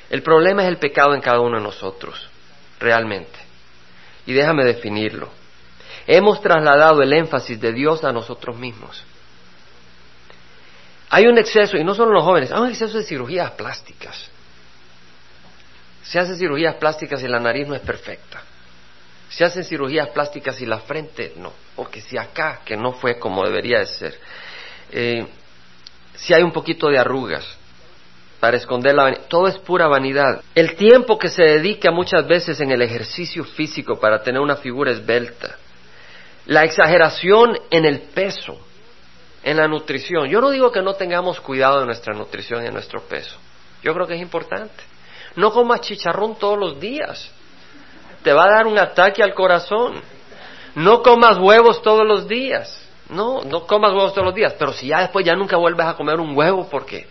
[0.10, 2.30] El problema es el pecado en cada uno de nosotros,
[2.80, 3.40] realmente.
[4.26, 5.30] Y déjame definirlo.
[6.06, 9.04] Hemos trasladado el énfasis de Dios a nosotros mismos.
[11.14, 14.32] Hay un exceso, y no solo en los jóvenes, hay un exceso de cirugías plásticas.
[16.02, 18.42] Se hacen cirugías plásticas y la nariz no es perfecta.
[19.30, 21.54] Se hacen cirugías plásticas y la frente no.
[21.76, 24.20] O que si acá, que no fue como debería de ser.
[24.92, 25.28] Eh,
[26.16, 27.46] si hay un poquito de arrugas
[28.40, 29.26] para esconder la vanidad.
[29.28, 30.42] Todo es pura vanidad.
[30.56, 34.90] El tiempo que se dedica muchas veces en el ejercicio físico para tener una figura
[34.90, 35.58] esbelta.
[36.48, 38.73] La exageración en el peso
[39.44, 40.28] en la nutrición.
[40.30, 43.38] Yo no digo que no tengamos cuidado de nuestra nutrición y de nuestro peso.
[43.84, 44.84] Yo creo que es importante.
[45.36, 47.30] No comas chicharrón todos los días.
[48.24, 50.02] Te va a dar un ataque al corazón.
[50.76, 52.80] No comas huevos todos los días.
[53.10, 54.54] No, no comas huevos todos los días.
[54.58, 57.08] Pero si ya después ya nunca vuelves a comer un huevo, ¿por qué?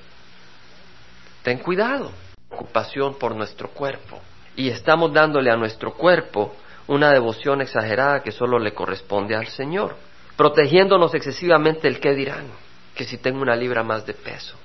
[1.42, 2.10] Ten cuidado.
[2.50, 4.20] Ocupación por nuestro cuerpo.
[4.56, 6.54] Y estamos dándole a nuestro cuerpo
[6.86, 9.96] una devoción exagerada que solo le corresponde al Señor
[10.36, 12.46] protegiéndonos excesivamente el qué dirán,
[12.94, 14.56] que si tengo una libra más de peso,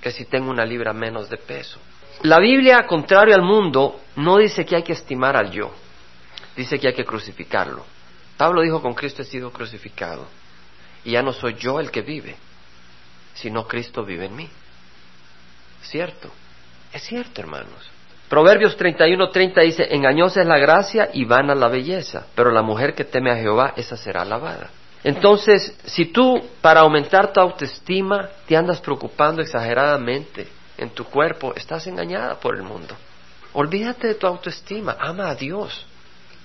[0.00, 1.78] que si tengo una libra menos de peso.
[2.22, 5.72] La Biblia, contrario al mundo, no dice que hay que estimar al yo,
[6.56, 7.84] dice que hay que crucificarlo.
[8.36, 10.26] Pablo dijo, con Cristo he sido crucificado,
[11.04, 12.36] y ya no soy yo el que vive,
[13.34, 14.48] sino Cristo vive en mí.
[15.82, 16.30] ¿Cierto?
[16.92, 17.90] Es cierto, hermanos.
[18.28, 23.04] Proverbios 31:30 dice, engañosa es la gracia y vana la belleza, pero la mujer que
[23.04, 24.70] teme a Jehová, esa será alabada.
[25.04, 31.86] Entonces, si tú para aumentar tu autoestima te andas preocupando exageradamente en tu cuerpo, estás
[31.86, 32.96] engañada por el mundo.
[33.52, 35.86] Olvídate de tu autoestima, ama a Dios.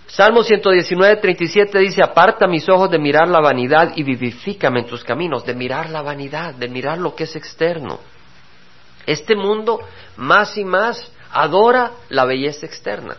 [0.07, 5.03] Salmo 119, 37 dice, aparta mis ojos de mirar la vanidad y vivifícame en tus
[5.03, 7.99] caminos, de mirar la vanidad, de mirar lo que es externo.
[9.05, 9.79] Este mundo
[10.17, 13.17] más y más adora la belleza externa.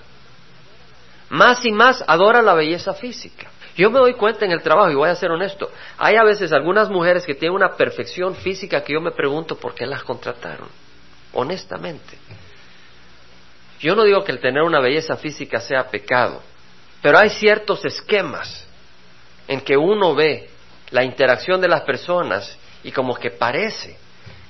[1.31, 3.51] Más y más adora la belleza física.
[3.77, 6.53] Yo me doy cuenta en el trabajo, y voy a ser honesto, hay a veces
[6.53, 10.69] algunas mujeres que tienen una perfección física que yo me pregunto por qué las contrataron,
[11.33, 12.17] honestamente.
[13.81, 16.41] Yo no digo que el tener una belleza física sea pecado,
[17.03, 18.67] pero hay ciertos esquemas
[19.49, 20.49] en que uno ve
[20.91, 23.99] la interacción de las personas y como que parece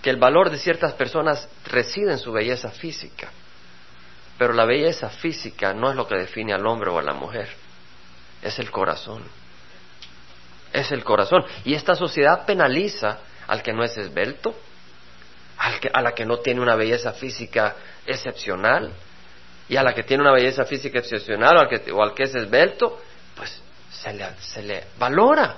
[0.02, 3.30] que el valor de ciertas personas reside en su belleza física.
[4.36, 7.48] Pero la belleza física no es lo que define al hombre o a la mujer,
[8.44, 9.24] es el corazón.
[10.72, 11.44] Es el corazón.
[11.64, 14.54] Y esta sociedad penaliza al que no es esbelto,
[15.58, 17.74] al que, a la que no tiene una belleza física
[18.06, 18.92] excepcional,
[19.68, 22.24] y a la que tiene una belleza física excepcional o al que, o al que
[22.24, 23.00] es esbelto,
[23.34, 25.56] pues se le, se le valora.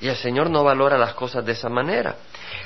[0.00, 2.16] Y el Señor no valora las cosas de esa manera.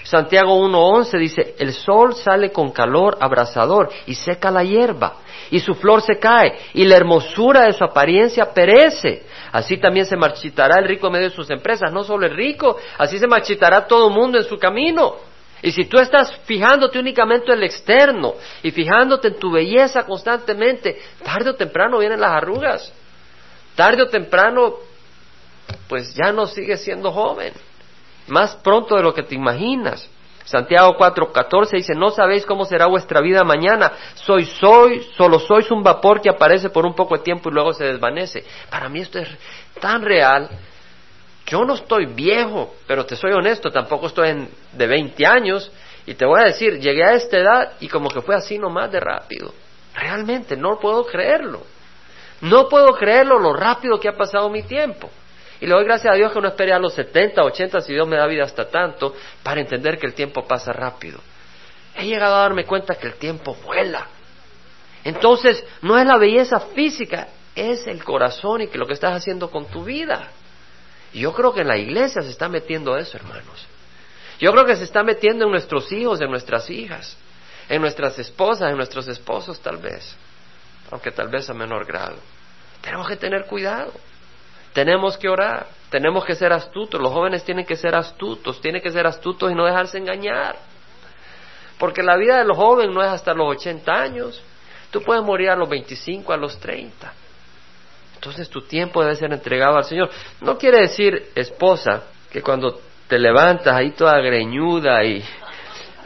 [0.03, 5.16] Santiago 1.11 dice, el sol sale con calor abrasador y seca la hierba,
[5.51, 9.24] y su flor se cae, y la hermosura de su apariencia perece.
[9.53, 12.79] Así también se marchitará el rico en medio de sus empresas, no solo el rico,
[12.96, 15.16] así se marchitará todo el mundo en su camino.
[15.61, 21.01] Y si tú estás fijándote únicamente en el externo y fijándote en tu belleza constantemente,
[21.24, 22.92] tarde o temprano vienen las arrugas.
[23.74, 24.74] Tarde o temprano,
[25.88, 27.53] pues ya no sigues siendo joven.
[28.28, 30.08] Más pronto de lo que te imaginas.
[30.44, 33.92] Santiago 4:14 dice, no sabéis cómo será vuestra vida mañana.
[34.14, 37.72] Soy, soy, solo sois un vapor que aparece por un poco de tiempo y luego
[37.72, 38.44] se desvanece.
[38.70, 39.28] Para mí esto es
[39.80, 40.48] tan real
[41.48, 45.72] yo no estoy viejo, pero te soy honesto, tampoco estoy en, de 20 años
[46.04, 48.92] y te voy a decir, llegué a esta edad y como que fue así nomás
[48.92, 49.54] de rápido.
[49.94, 51.62] Realmente no puedo creerlo.
[52.42, 55.10] No puedo creerlo lo rápido que ha pasado mi tiempo.
[55.61, 58.07] Y le doy gracias a Dios que no esperé a los 70, 80, si Dios
[58.07, 61.18] me da vida hasta tanto, para entender que el tiempo pasa rápido.
[61.97, 64.07] He llegado a darme cuenta que el tiempo vuela.
[65.05, 69.51] Entonces, no es la belleza física, es el corazón y que lo que estás haciendo
[69.51, 70.29] con tu vida.
[71.12, 73.66] Y yo creo que en la iglesia se está metiendo eso, hermanos.
[74.38, 77.16] Yo creo que se está metiendo en nuestros hijos, en nuestras hijas,
[77.68, 80.14] en nuestras esposas, en nuestros esposos tal vez,
[80.90, 82.16] aunque tal vez a menor grado.
[82.81, 83.92] Tenemos que tener cuidado,
[84.78, 88.92] tenemos que orar, tenemos que ser astutos, los jóvenes tienen que ser astutos, tienen que
[88.92, 90.54] ser astutos y no dejarse engañar.
[91.80, 94.40] Porque la vida de los jóvenes no es hasta los 80 años,
[94.92, 97.12] tú puedes morir a los 25, a los 30.
[98.14, 100.10] Entonces tu tiempo debe ser entregado al Señor.
[100.42, 105.24] No quiere decir, esposa, que cuando te levantas ahí toda greñuda y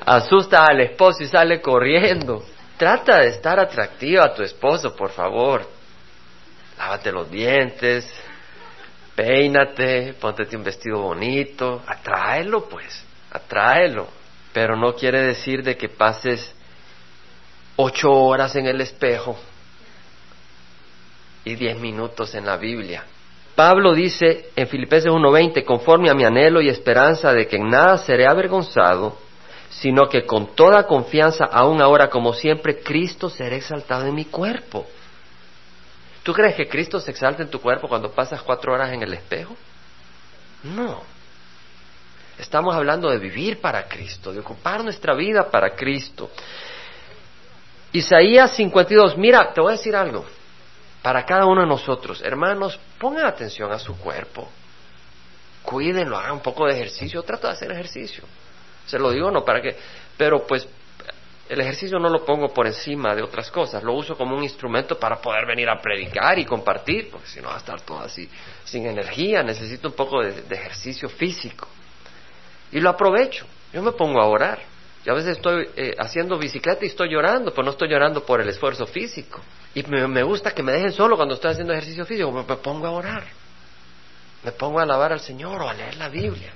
[0.06, 2.42] asustas al esposo y sale corriendo.
[2.78, 5.62] Trata de estar atractiva a tu esposo, por favor.
[6.78, 8.11] Lávate los dientes,
[9.14, 14.09] peínate, póntete un vestido bonito, atráelo pues, atráelo.
[14.53, 16.55] Pero no quiere decir de que pases
[17.77, 19.37] ocho horas en el espejo
[21.44, 23.05] y diez minutos en la Biblia.
[23.55, 27.98] Pablo dice en Filipenses 1:20, conforme a mi anhelo y esperanza de que en nada
[27.98, 29.18] seré avergonzado,
[29.70, 34.87] sino que con toda confianza, aún ahora como siempre, Cristo será exaltado en mi cuerpo.
[36.22, 39.12] ¿Tú crees que Cristo se exalta en tu cuerpo cuando pasas cuatro horas en el
[39.12, 39.56] espejo?
[40.62, 41.02] No.
[42.38, 46.30] Estamos hablando de vivir para Cristo, de ocupar nuestra vida para Cristo.
[47.92, 50.24] Isaías 52, mira, te voy a decir algo
[51.02, 52.22] para cada uno de nosotros.
[52.22, 54.48] Hermanos, pongan atención a su cuerpo.
[55.62, 57.22] Cuídenlo, hagan un poco de ejercicio.
[57.22, 58.24] Trato de hacer ejercicio.
[58.87, 59.76] Se lo digo no para que,
[60.16, 60.66] pero pues
[61.48, 64.98] el ejercicio no lo pongo por encima de otras cosas, lo uso como un instrumento
[64.98, 68.28] para poder venir a predicar y compartir, porque si no va a estar todo así
[68.64, 71.68] sin energía, necesito un poco de, ejercicio físico.
[72.70, 74.61] Y lo aprovecho, yo me pongo a orar.
[75.05, 78.40] Yo a veces estoy eh, haciendo bicicleta y estoy llorando, pero no estoy llorando por
[78.40, 79.40] el esfuerzo físico.
[79.74, 82.92] Y me, gusta que me dejen solo cuando estoy haciendo ejercicio físico, me, pongo a
[82.92, 83.24] orar.
[84.44, 86.52] Me pongo a alabar al Señor o a leer la Biblia.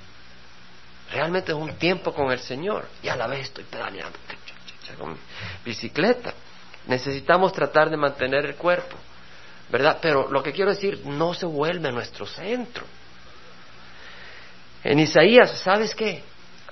[1.11, 2.87] Realmente es un tiempo con el Señor.
[3.03, 4.17] Y a la vez estoy pedaleando
[4.95, 5.17] con
[5.65, 6.33] bicicleta.
[6.87, 8.95] Necesitamos tratar de mantener el cuerpo.
[9.69, 9.99] ¿Verdad?
[10.01, 12.85] Pero lo que quiero decir, no se vuelve nuestro centro.
[14.83, 16.23] En Isaías, ¿sabes qué?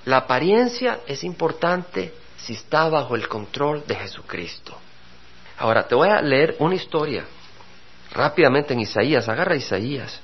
[0.06, 4.78] La apariencia es importante si está bajo el control de Jesucristo.
[5.58, 7.24] Ahora, te voy a leer una historia
[8.12, 9.28] rápidamente en Isaías.
[9.28, 10.20] Agarra Isaías.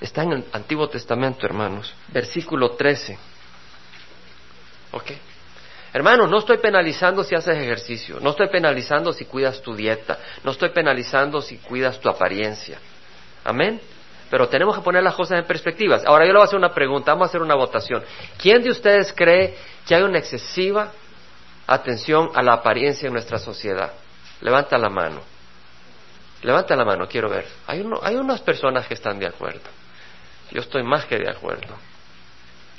[0.00, 1.92] Está en el Antiguo Testamento, hermanos.
[2.08, 3.18] Versículo 13.
[4.92, 5.12] ¿Ok?
[5.94, 10.50] Hermanos, no estoy penalizando si haces ejercicio, no estoy penalizando si cuidas tu dieta, no
[10.50, 12.80] estoy penalizando si cuidas tu apariencia.
[13.44, 13.80] Amén.
[14.28, 16.04] Pero tenemos que poner las cosas en perspectivas.
[16.04, 18.02] Ahora yo le voy a hacer una pregunta, vamos a hacer una votación.
[18.36, 20.90] ¿Quién de ustedes cree que hay una excesiva
[21.64, 23.92] atención a la apariencia en nuestra sociedad?
[24.40, 25.20] Levanta la mano.
[26.42, 27.46] Levanta la mano, quiero ver.
[27.68, 29.70] Hay, hay unas personas que están de acuerdo.
[30.50, 31.76] Yo estoy más que de acuerdo.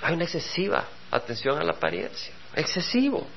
[0.02, 2.34] Hay una excesiva atención a la apariencia.
[2.56, 3.28] Excesivo.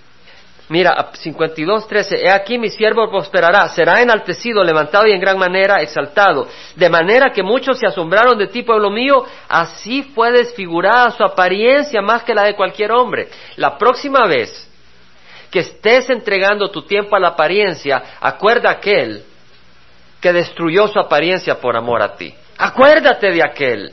[0.71, 6.47] Mira, 52.13, he aquí mi siervo prosperará, será enaltecido, levantado y en gran manera exaltado.
[6.77, 12.03] De manera que muchos se asombraron de ti, pueblo mío, así fue desfigurada su apariencia
[12.03, 13.29] más que la de cualquier hombre.
[13.57, 14.69] La próxima vez
[15.51, 19.23] que estés entregando tu tiempo a la apariencia, acuerda aquel
[20.21, 22.35] que destruyó su apariencia por amor a ti.
[22.59, 23.93] Acuérdate de aquel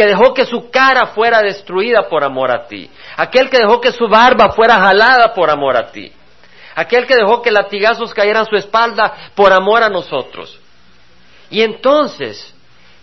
[0.00, 3.92] que dejó que su cara fuera destruida por amor a ti, aquel que dejó que
[3.92, 6.10] su barba fuera jalada por amor a ti,
[6.74, 10.58] aquel que dejó que latigazos cayeran a su espalda por amor a nosotros.
[11.50, 12.54] Y entonces,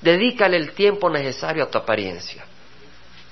[0.02, 2.45] dedícale el tiempo necesario a tu apariencia,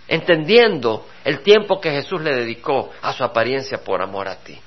[0.07, 4.59] entendiendo el tiempo que Jesús le dedicó a su apariencia por amor a ti,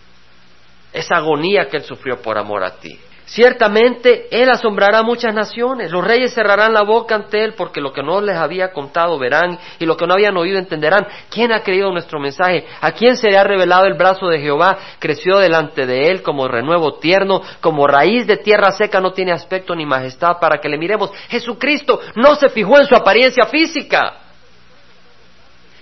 [0.92, 2.98] esa agonía que él sufrió por amor a ti.
[3.28, 7.92] Ciertamente Él asombrará a muchas naciones, los reyes cerrarán la boca ante Él porque lo
[7.92, 11.06] que no les había contado verán y lo que no habían oído entenderán.
[11.28, 12.66] ¿Quién ha creído nuestro mensaje?
[12.80, 14.78] ¿A quién se le ha revelado el brazo de Jehová?
[14.98, 19.74] Creció delante de Él como renuevo tierno, como raíz de tierra seca, no tiene aspecto
[19.74, 21.12] ni majestad para que le miremos.
[21.28, 24.20] Jesucristo no se fijó en su apariencia física.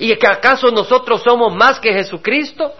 [0.01, 2.73] ¿Y que acaso nosotros somos más que Jesucristo?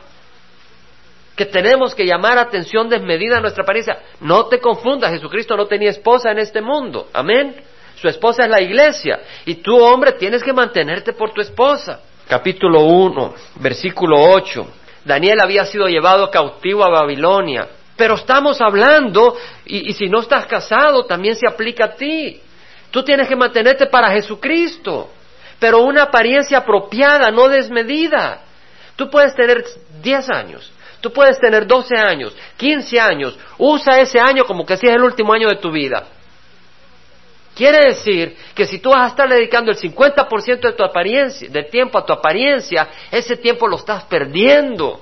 [1.37, 3.99] Que tenemos que llamar atención desmedida a nuestra apariencia.
[4.21, 7.09] No te confundas, Jesucristo no tenía esposa en este mundo.
[7.13, 7.55] Amén.
[8.01, 9.21] Su esposa es la iglesia.
[9.45, 12.01] Y tú, hombre, tienes que mantenerte por tu esposa.
[12.27, 14.67] Capítulo 1, versículo 8.
[15.05, 17.69] Daniel había sido llevado cautivo a Babilonia.
[17.97, 22.41] Pero estamos hablando, y, y si no estás casado, también se aplica a ti.
[22.91, 25.11] Tú tienes que mantenerte para Jesucristo,
[25.59, 28.41] pero una apariencia apropiada, no desmedida.
[28.97, 29.65] Tú puedes tener
[30.03, 30.73] 10 años,
[31.07, 35.05] Tú puedes tener 12 años, 15 años, usa ese año como que si es el
[35.05, 36.03] último año de tu vida.
[37.55, 41.63] Quiere decir que si tú vas a estar dedicando el 50% de tu apariencia, de
[41.63, 45.01] tiempo a tu apariencia, ese tiempo lo estás perdiendo.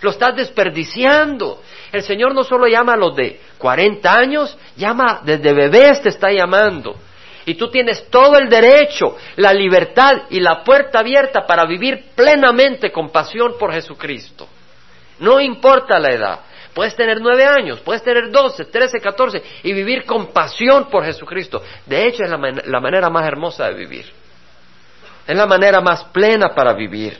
[0.00, 1.60] Lo estás desperdiciando.
[1.92, 6.32] El Señor no solo llama a los de 40 años, llama desde bebés te está
[6.32, 6.96] llamando.
[7.44, 12.90] Y tú tienes todo el derecho, la libertad y la puerta abierta para vivir plenamente
[12.90, 14.48] con pasión por Jesucristo.
[15.20, 16.40] No importa la edad.
[16.74, 21.62] Puedes tener nueve años, puedes tener doce, trece, catorce y vivir con pasión por Jesucristo.
[21.84, 24.06] De hecho, es la, manera más hermosa de vivir.
[25.26, 27.18] Es la manera más plena para vivir.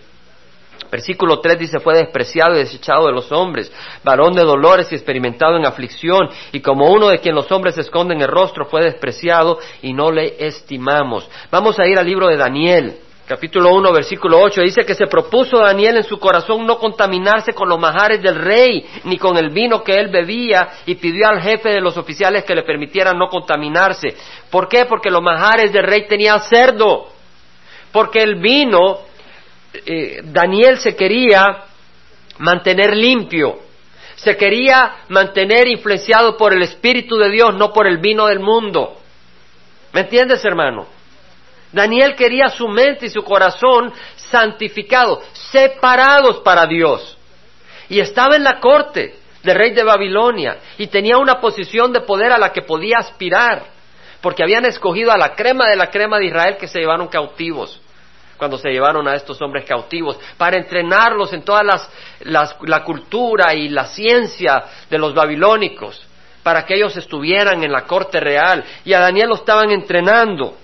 [0.91, 3.73] Versículo 3 dice, fue despreciado y desechado de los hombres,
[4.03, 8.21] varón de dolores y experimentado en aflicción, y como uno de quien los hombres esconden
[8.21, 11.29] el rostro, fue despreciado y no le estimamos.
[11.51, 12.99] Vamos a ir al libro de Daniel
[13.31, 17.69] capítulo 1, versículo 8, dice que se propuso Daniel en su corazón no contaminarse con
[17.69, 21.69] los majares del rey, ni con el vino que él bebía, y pidió al jefe
[21.69, 24.17] de los oficiales que le permitieran no contaminarse.
[24.51, 24.85] ¿Por qué?
[24.85, 27.07] Porque los majares del rey tenían cerdo.
[27.93, 28.99] Porque el vino,
[29.87, 31.67] eh, Daniel se quería
[32.39, 33.61] mantener limpio,
[34.17, 38.97] se quería mantener influenciado por el Espíritu de Dios, no por el vino del mundo.
[39.93, 41.00] ¿Me entiendes, hermano?
[41.73, 47.17] Daniel quería su mente y su corazón santificados, separados para Dios.
[47.89, 52.33] Y estaba en la corte del rey de Babilonia y tenía una posición de poder
[52.33, 53.65] a la que podía aspirar,
[54.21, 57.81] porque habían escogido a la crema de la crema de Israel que se llevaron cautivos
[58.41, 61.63] cuando se llevaron a estos hombres cautivos, para entrenarlos en toda
[62.21, 66.03] la cultura y la ciencia de los babilónicos,
[66.43, 68.65] para que ellos estuvieran en la corte real.
[68.83, 70.57] Y a Daniel lo estaban entrenando.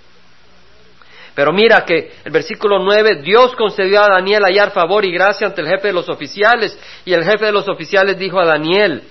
[1.36, 5.60] Pero mira que el versículo 9, Dios concedió a Daniel hallar favor y gracia ante
[5.60, 9.02] el jefe de los oficiales, y el jefe de los oficiales dijo a Daniel,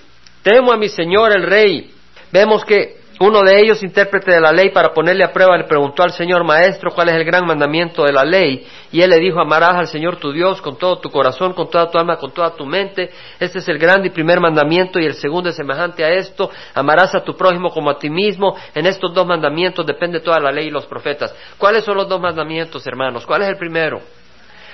[0.42, 1.88] temo a mi señor el rey.
[2.32, 6.02] Vemos que uno de ellos, intérprete de la ley, para ponerle a prueba, le preguntó
[6.02, 8.66] al Señor, Maestro, ¿cuál es el gran mandamiento de la ley?
[8.92, 11.90] Y él le dijo, amarás al Señor tu Dios con todo tu corazón, con toda
[11.90, 13.10] tu alma, con toda tu mente.
[13.40, 17.14] Este es el grande y primer mandamiento, y el segundo es semejante a esto, amarás
[17.14, 18.54] a tu prójimo como a ti mismo.
[18.74, 21.34] En estos dos mandamientos depende toda la ley y los profetas.
[21.56, 23.24] ¿Cuáles son los dos mandamientos, hermanos?
[23.24, 24.02] ¿Cuál es el primero?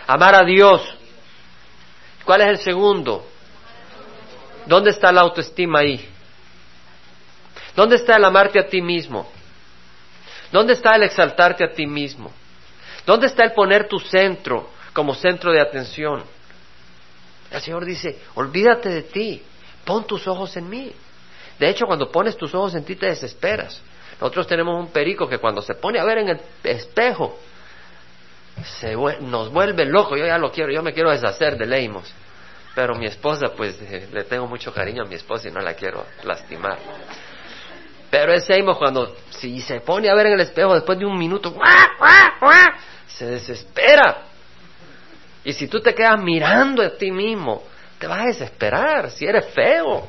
[0.08, 0.82] Amar a Dios.
[2.24, 3.24] ¿Cuál es el segundo?
[4.66, 6.11] ¿Dónde está la autoestima ahí?
[7.74, 9.30] ¿Dónde está el amarte a ti mismo?
[10.50, 12.30] ¿Dónde está el exaltarte a ti mismo?
[13.06, 16.22] ¿Dónde está el poner tu centro como centro de atención?
[17.50, 19.42] El Señor dice, olvídate de ti,
[19.84, 20.92] pon tus ojos en mí.
[21.58, 23.80] De hecho, cuando pones tus ojos en ti te desesperas.
[24.20, 27.38] Nosotros tenemos un perico que cuando se pone a ver en el espejo,
[28.80, 30.16] se, nos vuelve loco.
[30.16, 32.12] Yo ya lo quiero, yo me quiero deshacer de Leimos.
[32.74, 35.74] Pero mi esposa, pues eh, le tengo mucho cariño a mi esposa y no la
[35.74, 36.78] quiero lastimar.
[38.12, 41.16] Pero ese Amos cuando si se pone a ver en el espejo después de un
[41.16, 41.56] minuto,
[43.06, 44.24] se desespera.
[45.42, 47.62] Y si tú te quedas mirando a ti mismo
[47.98, 50.06] te vas a desesperar si eres feo.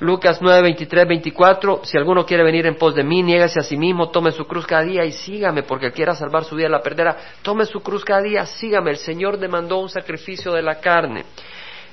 [0.00, 3.78] Lucas 9, 23, 24, si alguno quiere venir en pos de mí, niégase a sí
[3.78, 7.16] mismo, tome su cruz cada día y sígame, porque quiera salvar su vida la perderá.
[7.40, 8.90] Tome su cruz cada día, sígame.
[8.90, 11.24] El Señor demandó un sacrificio de la carne.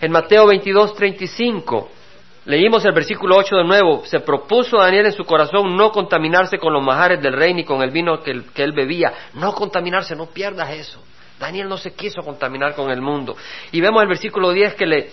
[0.01, 2.00] En Mateo 22, 35,
[2.45, 6.73] leímos el versículo 8 de nuevo, se propuso Daniel en su corazón no contaminarse con
[6.73, 9.13] los majares del rey ni con el vino que, que él bebía.
[9.33, 11.01] No contaminarse, no pierdas eso.
[11.39, 13.35] Daniel no se quiso contaminar con el mundo.
[13.71, 15.09] Y vemos el versículo 10 que le,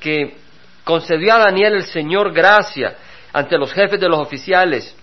[0.00, 0.36] que
[0.84, 2.96] concedió a Daniel el Señor gracia
[3.32, 4.96] ante los jefes de los oficiales.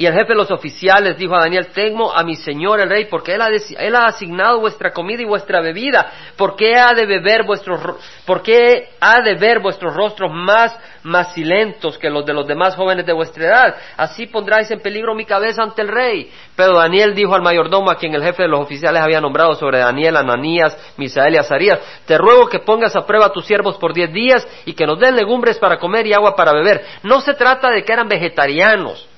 [0.00, 3.04] Y el jefe de los oficiales dijo a Daniel, temo a mi señor el rey,
[3.04, 6.10] porque él ha, él ha asignado vuestra comida y vuestra bebida.
[6.38, 7.78] ¿Por qué ha de beber vuestros,
[8.24, 13.04] por qué ha de ver vuestros rostros más macilentos que los de los demás jóvenes
[13.04, 13.76] de vuestra edad?
[13.98, 16.32] Así pondráis en peligro mi cabeza ante el rey.
[16.56, 19.80] Pero Daniel dijo al mayordomo a quien el jefe de los oficiales había nombrado sobre
[19.80, 23.92] Daniel, Ananías, Misael y Azarías, te ruego que pongas a prueba a tus siervos por
[23.92, 26.86] diez días y que nos den legumbres para comer y agua para beber.
[27.02, 29.09] No se trata de que eran vegetarianos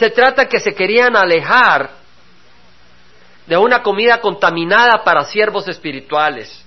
[0.00, 1.90] se trata que se querían alejar
[3.46, 6.64] de una comida contaminada para siervos espirituales,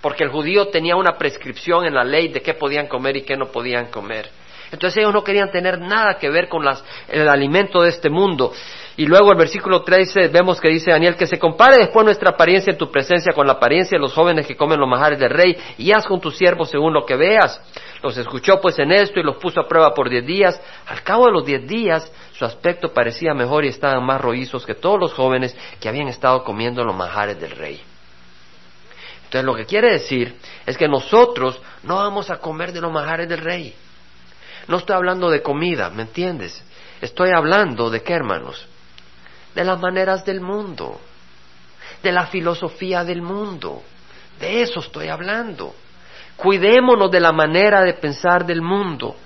[0.00, 3.36] porque el judío tenía una prescripción en la ley de qué podían comer y qué
[3.36, 4.30] no podían comer.
[4.70, 6.64] Entonces ellos no querían tener nada que ver con
[7.08, 8.52] el alimento de este mundo.
[8.96, 12.70] Y luego el versículo 13 vemos que dice Daniel que se compare después nuestra apariencia
[12.70, 15.56] en tu presencia con la apariencia de los jóvenes que comen los majares del rey
[15.78, 17.60] y haz con tus siervos según lo que veas.
[18.02, 20.60] Los escuchó pues en esto y los puso a prueba por diez días.
[20.86, 24.74] Al cabo de los diez días su aspecto parecía mejor y estaban más rollizos que
[24.74, 27.80] todos los jóvenes que habían estado comiendo los majares del rey.
[29.24, 33.28] Entonces lo que quiere decir es que nosotros no vamos a comer de los majares
[33.28, 33.74] del rey.
[34.66, 36.62] No estoy hablando de comida, ¿me entiendes?
[37.00, 38.66] Estoy hablando de qué, hermanos?
[39.54, 41.00] De las maneras del mundo,
[42.02, 43.82] de la filosofía del mundo.
[44.40, 45.74] De eso estoy hablando.
[46.36, 49.16] Cuidémonos de la manera de pensar del mundo.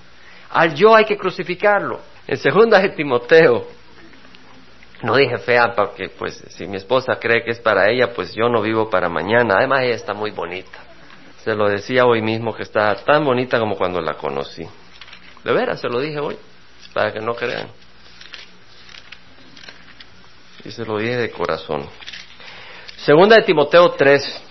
[0.51, 2.01] Al yo hay que crucificarlo.
[2.29, 3.67] En segunda de Timoteo,
[5.03, 8.51] no dije fea porque pues si mi esposa cree que es para ella, pues yo
[8.51, 9.57] no vivo para mañana.
[9.57, 10.79] Además ella está muy bonita.
[11.43, 14.69] Se lo decía hoy mismo que está tan bonita como cuando la conocí.
[15.43, 16.37] De veras, se lo dije hoy,
[16.93, 17.69] para que no crean.
[20.67, 21.89] Y se lo dije de corazón.
[22.97, 24.43] Segunda de Timoteo 3,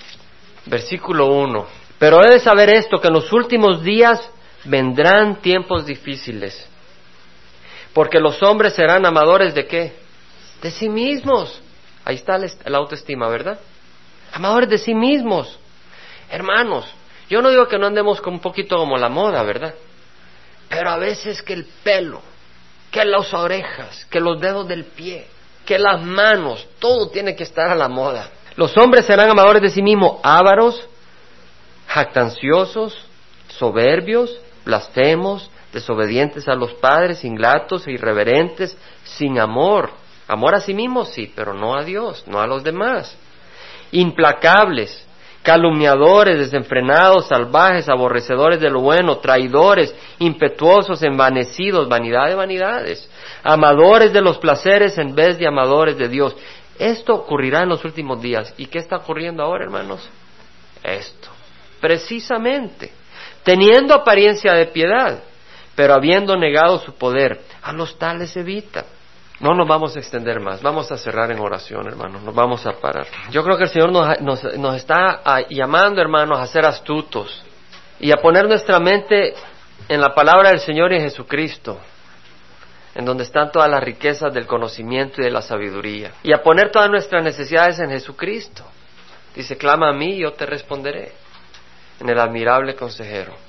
[0.66, 1.68] versículo 1.
[2.00, 4.20] Pero he de saber esto, que en los últimos días
[4.64, 6.68] vendrán tiempos difíciles.
[7.98, 9.96] Porque los hombres serán amadores de qué?
[10.62, 11.60] De sí mismos.
[12.06, 13.60] Ahí está la autoestima, ¿verdad?
[14.32, 15.58] Amadores de sí mismos.
[16.30, 16.86] Hermanos,
[17.28, 19.74] yo no digo que no andemos con un poquito como la moda, ¿verdad?
[20.70, 22.22] Pero a veces que el pelo,
[22.92, 25.26] que las orejas, que los dedos del pie,
[25.66, 28.30] que las manos, todo tiene que estar a la moda.
[28.58, 30.88] Los hombres serán amadores de sí mismos, ávaros,
[31.88, 32.96] jactanciosos,
[33.48, 39.92] soberbios, blasfemos, desobedientes a los padres, ingratos e irreverentes, sin amor.
[40.28, 43.18] Amor a sí mismos sí, pero no a Dios, no a los demás.
[43.92, 45.08] Implacables,
[45.48, 53.10] calumniadores, desenfrenados, salvajes, aborrecedores de lo bueno, traidores, impetuosos, envanecidos, vanidad de vanidades,
[53.44, 56.36] amadores de los placeres en vez de amadores de Dios.
[56.78, 58.54] Esto ocurrirá en los últimos días.
[58.58, 60.10] ¿Y qué está ocurriendo ahora, hermanos?
[60.84, 61.30] Esto.
[61.80, 62.92] Precisamente.
[63.44, 65.24] Teniendo apariencia de piedad,
[65.78, 68.84] pero habiendo negado su poder, a los tales evita.
[69.40, 72.72] No nos vamos a extender más, vamos a cerrar en oración, hermanos, nos vamos a
[72.74, 73.06] parar.
[73.30, 74.44] Yo creo que el Señor nos,
[74.76, 77.44] está ah, llamando, hermanos, a ser astutos
[78.00, 79.36] y a poner nuestra mente
[79.88, 81.80] en la palabra del Señor y en Jesucristo,
[82.96, 86.72] en donde están todas las riquezas del conocimiento y de la sabiduría, y a poner
[86.72, 88.64] todas nuestras necesidades en Jesucristo.
[89.36, 91.12] Dice, clama a mí y yo te responderé,
[92.00, 93.47] en el admirable consejero.